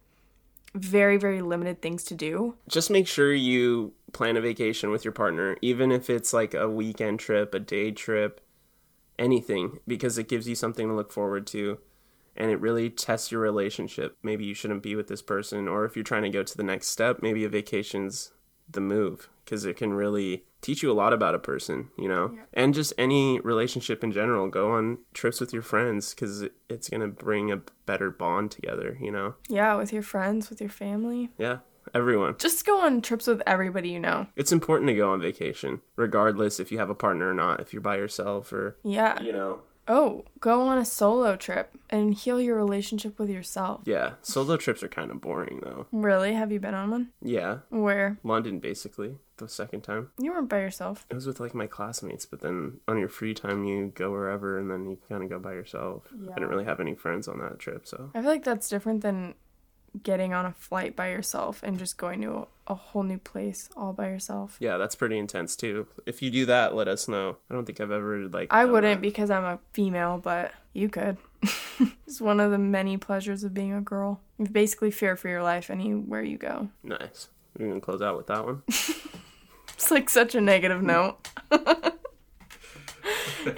very 0.75 1.17
very 1.17 1.41
limited 1.41 1.81
things 1.81 2.03
to 2.03 2.13
do. 2.13 2.53
Just 2.67 2.91
make 2.91 3.07
sure 3.07 3.33
you 3.33 3.93
plan 4.13 4.37
a 4.37 4.41
vacation 4.41 4.91
with 4.91 5.03
your 5.03 5.11
partner, 5.11 5.57
even 5.63 5.91
if 5.91 6.07
it's 6.09 6.33
like 6.33 6.53
a 6.53 6.69
weekend 6.69 7.19
trip, 7.19 7.55
a 7.55 7.59
day 7.59 7.89
trip, 7.91 8.41
anything, 9.19 9.79
because 9.87 10.17
it 10.17 10.27
gives 10.27 10.47
you 10.47 10.55
something 10.55 10.87
to 10.87 10.93
look 10.93 11.11
forward 11.11 11.47
to 11.47 11.79
and 12.37 12.51
it 12.51 12.61
really 12.61 12.89
tests 12.89 13.31
your 13.31 13.41
relationship. 13.41 14.15
Maybe 14.21 14.45
you 14.45 14.53
shouldn't 14.53 14.83
be 14.83 14.95
with 14.95 15.07
this 15.07 15.21
person, 15.21 15.67
or 15.67 15.85
if 15.85 15.95
you're 15.95 16.03
trying 16.03 16.23
to 16.23 16.29
go 16.29 16.43
to 16.43 16.57
the 16.57 16.63
next 16.63 16.87
step, 16.87 17.19
maybe 17.21 17.43
a 17.43 17.49
vacation's 17.49 18.31
the 18.69 18.81
move 18.81 19.29
because 19.43 19.65
it 19.65 19.77
can 19.77 19.93
really 19.93 20.43
teach 20.61 20.83
you 20.83 20.91
a 20.91 20.93
lot 20.93 21.13
about 21.13 21.33
a 21.33 21.39
person, 21.39 21.89
you 21.97 22.07
know, 22.07 22.37
and 22.53 22.73
just 22.73 22.93
any 22.97 23.39
relationship 23.39 24.03
in 24.03 24.11
general. 24.11 24.49
Go 24.49 24.71
on 24.71 24.99
trips 25.13 25.39
with 25.39 25.53
your 25.53 25.61
friends 25.61 26.13
because 26.13 26.45
it's 26.69 26.89
going 26.89 27.01
to 27.01 27.07
bring 27.07 27.51
a 27.51 27.61
better 27.85 28.11
bond 28.11 28.51
together, 28.51 28.97
you 29.01 29.09
know? 29.09 29.35
Yeah, 29.47 29.75
with 29.75 29.93
your 29.93 30.03
friends, 30.03 30.49
with 30.49 30.59
your 30.59 30.69
family. 30.69 31.29
Yeah, 31.37 31.59
everyone. 31.97 32.35
Just 32.37 32.65
go 32.65 32.79
on 32.81 33.01
trips 33.01 33.27
with 33.27 33.41
everybody 33.47 33.89
you 33.89 33.99
know. 33.99 34.27
It's 34.35 34.51
important 34.51 34.87
to 34.89 34.95
go 34.95 35.11
on 35.11 35.21
vacation, 35.21 35.81
regardless 35.95 36.59
if 36.59 36.71
you 36.71 36.77
have 36.77 36.89
a 36.89 36.95
partner 36.95 37.29
or 37.29 37.33
not, 37.33 37.59
if 37.59 37.73
you're 37.73 37.81
by 37.81 37.97
yourself 37.97 38.53
or, 38.53 38.77
Yeah. 38.83 39.21
you 39.21 39.33
know. 39.33 39.61
Oh, 39.89 40.25
go 40.41 40.63
on 40.63 40.77
a 40.77 40.83
solo 40.83 41.37
trip 41.37 41.73
and 41.89 42.13
heal 42.13 42.41
your 42.41 42.57
relationship 42.57 43.17
with 43.17 43.29
yourself. 43.29 43.83
Yeah, 43.85 44.15
solo 44.21 44.57
trips 44.57 44.83
are 44.83 44.89
kind 44.89 45.11
of 45.11 45.21
boring 45.21 45.61
though. 45.63 45.87
Really? 45.93 46.33
Have 46.33 46.51
you 46.51 46.59
been 46.59 46.73
on 46.73 46.91
one? 46.91 47.09
Yeah, 47.21 47.59
Where? 47.69 48.17
London 48.21 48.59
basically, 48.59 49.15
the 49.37 49.47
second 49.47 49.81
time. 49.83 50.09
You 50.19 50.31
weren't 50.33 50.49
by 50.49 50.59
yourself. 50.59 51.05
It 51.09 51.13
was 51.15 51.25
with 51.25 51.39
like 51.39 51.55
my 51.55 51.67
classmates, 51.67 52.25
but 52.25 52.41
then 52.41 52.81
on 52.85 52.97
your 52.99 53.07
free 53.07 53.33
time 53.33 53.63
you 53.63 53.93
go 53.95 54.11
wherever 54.11 54.57
and 54.59 54.69
then 54.69 54.89
you 54.89 54.97
kind 55.07 55.23
of 55.23 55.29
go 55.29 55.39
by 55.39 55.53
yourself. 55.53 56.03
I 56.13 56.33
didn't 56.33 56.49
really 56.49 56.65
have 56.65 56.81
any 56.81 56.93
friends 56.93 57.29
on 57.29 57.39
that 57.39 57.57
trip, 57.57 57.87
so. 57.87 58.11
I 58.13 58.19
feel 58.19 58.29
like 58.29 58.43
that's 58.43 58.67
different 58.67 59.03
than 59.03 59.35
getting 60.03 60.33
on 60.33 60.45
a 60.45 60.53
flight 60.53 60.95
by 60.95 61.09
yourself 61.09 61.61
and 61.63 61.77
just 61.79 61.97
going 61.97 62.21
to 62.21 62.33
a, 62.33 62.47
a 62.67 62.75
whole 62.75 63.03
new 63.03 63.17
place 63.17 63.69
all 63.75 63.93
by 63.93 64.09
yourself. 64.09 64.57
Yeah, 64.59 64.77
that's 64.77 64.95
pretty 64.95 65.17
intense 65.17 65.55
too. 65.55 65.87
If 66.05 66.21
you 66.21 66.29
do 66.29 66.45
that, 66.47 66.75
let 66.75 66.87
us 66.87 67.07
know. 67.07 67.37
I 67.49 67.53
don't 67.53 67.65
think 67.65 67.79
I've 67.79 67.91
ever 67.91 68.27
like 68.27 68.47
I 68.51 68.65
wouldn't 68.65 69.01
that. 69.01 69.07
because 69.07 69.29
I'm 69.29 69.43
a 69.43 69.59
female, 69.73 70.17
but 70.17 70.51
you 70.73 70.89
could. 70.89 71.17
it's 72.07 72.21
one 72.21 72.39
of 72.39 72.51
the 72.51 72.57
many 72.57 72.97
pleasures 72.97 73.43
of 73.43 73.53
being 73.53 73.73
a 73.73 73.81
girl. 73.81 74.21
You 74.37 74.45
basically 74.45 74.91
fear 74.91 75.15
for 75.15 75.29
your 75.29 75.43
life 75.43 75.69
anywhere 75.69 76.23
you 76.23 76.37
go. 76.37 76.69
Nice. 76.83 77.29
We're 77.57 77.69
gonna 77.69 77.81
close 77.81 78.01
out 78.01 78.17
with 78.17 78.27
that 78.27 78.45
one. 78.45 78.63
It's 79.77 79.91
like 79.91 80.09
such 80.09 80.33
a 80.33 80.41
negative 80.41 80.81
note. 80.81 81.29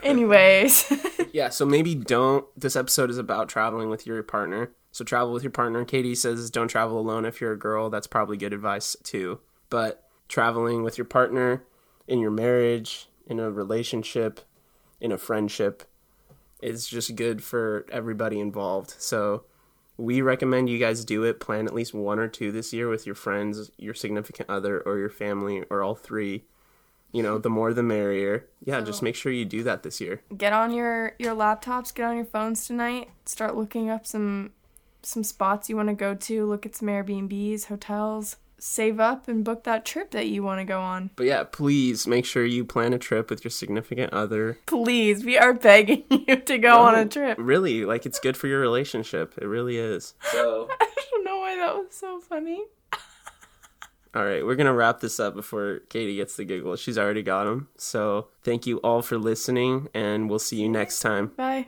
Anyways, 0.04 0.92
yeah, 1.32 1.48
so 1.48 1.66
maybe 1.66 1.96
don't. 1.96 2.46
This 2.60 2.76
episode 2.76 3.10
is 3.10 3.18
about 3.18 3.48
traveling 3.48 3.90
with 3.90 4.06
your 4.06 4.22
partner. 4.22 4.72
So 5.00 5.06
travel 5.06 5.32
with 5.32 5.44
your 5.44 5.52
partner. 5.52 5.86
Katie 5.86 6.14
says 6.14 6.50
don't 6.50 6.68
travel 6.68 7.00
alone 7.00 7.24
if 7.24 7.40
you're 7.40 7.54
a 7.54 7.58
girl. 7.58 7.90
That's 7.90 8.06
probably 8.06 8.36
good 8.36 8.52
advice 8.52 8.98
too. 9.02 9.40
But 9.70 10.04
traveling 10.28 10.84
with 10.84 10.98
your 10.98 11.06
partner 11.06 11.64
in 12.06 12.20
your 12.20 12.32
marriage, 12.32 13.08
in 13.26 13.40
a 13.40 13.50
relationship, 13.50 14.42
in 15.00 15.14
a 15.14 15.18
friendship 15.18 15.84
is 16.62 16.86
just 16.86 17.16
good 17.16 17.42
for 17.42 17.86
everybody 17.90 18.42
involved. 18.42 18.94
So 18.98 19.46
we 19.96 20.22
recommend 20.22 20.68
you 20.68 20.80
guys 20.80 21.06
do 21.06 21.24
it. 21.24 21.40
Plan 21.40 21.66
at 21.66 21.74
least 21.74 21.94
one 21.94 22.20
or 22.20 22.28
two 22.28 22.52
this 22.52 22.74
year 22.74 22.90
with 22.90 23.06
your 23.06 23.16
friends, 23.16 23.72
your 23.78 23.94
significant 23.94 24.50
other, 24.50 24.82
or 24.82 24.98
your 24.98 25.10
family, 25.10 25.64
or 25.70 25.82
all 25.82 25.96
three. 25.96 26.44
You 27.14 27.24
know, 27.24 27.38
the 27.38 27.50
more 27.50 27.74
the 27.74 27.84
merrier. 27.84 28.48
Yeah, 28.66 28.82
just 28.82 29.02
make 29.02 29.16
sure 29.16 29.32
you 29.32 29.46
do 29.46 29.64
that 29.64 29.84
this 29.84 30.02
year. 30.02 30.24
get 30.36 30.52
on 30.52 30.74
your 30.74 31.16
your 31.20 31.36
laptops, 31.36 31.94
get 31.94 32.04
on 32.04 32.18
your 32.18 32.26
phones 32.26 32.68
tonight. 32.68 33.12
Start 33.26 33.56
looking 33.56 33.90
up 33.90 34.06
some 34.06 34.52
some 35.02 35.24
spots 35.24 35.70
you 35.70 35.76
want 35.76 35.90
to 35.90 35.96
go 35.96 36.16
to. 36.16 36.46
Look 36.46 36.66
at 36.66 36.76
some 36.76 36.88
Airbnbs, 36.88 37.66
hotels. 37.66 38.38
Save 38.62 39.00
up 39.00 39.30
and 39.30 39.46
book 39.46 39.64
that 39.64 39.86
trip 39.86 40.12
that 40.12 40.28
you 40.28 40.44
want 40.44 40.60
to 40.60 40.66
go 40.66 40.82
on. 40.82 41.12
But 41.16 41.28
yeah, 41.28 41.44
please 41.44 42.06
make 42.06 42.26
sure 42.26 42.46
you 42.46 42.66
plan 42.66 42.92
a 42.92 43.00
trip 43.00 43.30
with 43.30 43.44
your 43.44 43.52
significant 43.52 44.12
other. 44.12 44.60
Please, 44.66 45.24
we 45.24 45.38
are 45.38 45.54
begging 45.54 46.04
you 46.28 46.36
to 46.36 46.58
go 46.58 46.80
on 46.82 46.96
a 46.96 47.06
trip. 47.06 47.38
Really, 47.40 47.86
like 47.86 48.06
it's 48.06 48.20
good 48.20 48.36
for 48.36 48.48
your 48.48 48.60
relationship. 48.60 49.36
It 49.38 49.46
really 49.46 49.78
is. 49.78 50.14
So, 50.32 50.68
I 50.82 50.92
don't 51.12 51.24
know 51.24 51.38
why 51.38 51.56
that 51.56 51.76
was 51.76 51.96
so 51.96 52.20
funny. 52.20 52.62
all 54.14 54.26
right, 54.26 54.46
we're 54.46 54.56
going 54.56 54.68
to 54.68 54.74
wrap 54.74 55.00
this 55.00 55.22
up 55.22 55.36
before 55.36 55.80
Katie 55.90 56.18
gets 56.18 56.36
the 56.36 56.44
giggle. 56.44 56.76
She's 56.76 56.98
already 56.98 57.24
got 57.24 57.46
them. 57.46 57.70
So, 57.78 58.28
thank 58.44 58.68
you 58.68 58.80
all 58.80 59.02
for 59.02 59.18
listening, 59.18 59.88
and 59.94 60.30
we'll 60.30 60.40
see 60.40 60.62
you 60.62 60.68
next 60.68 61.00
time. 61.00 61.28
Bye. 61.38 61.68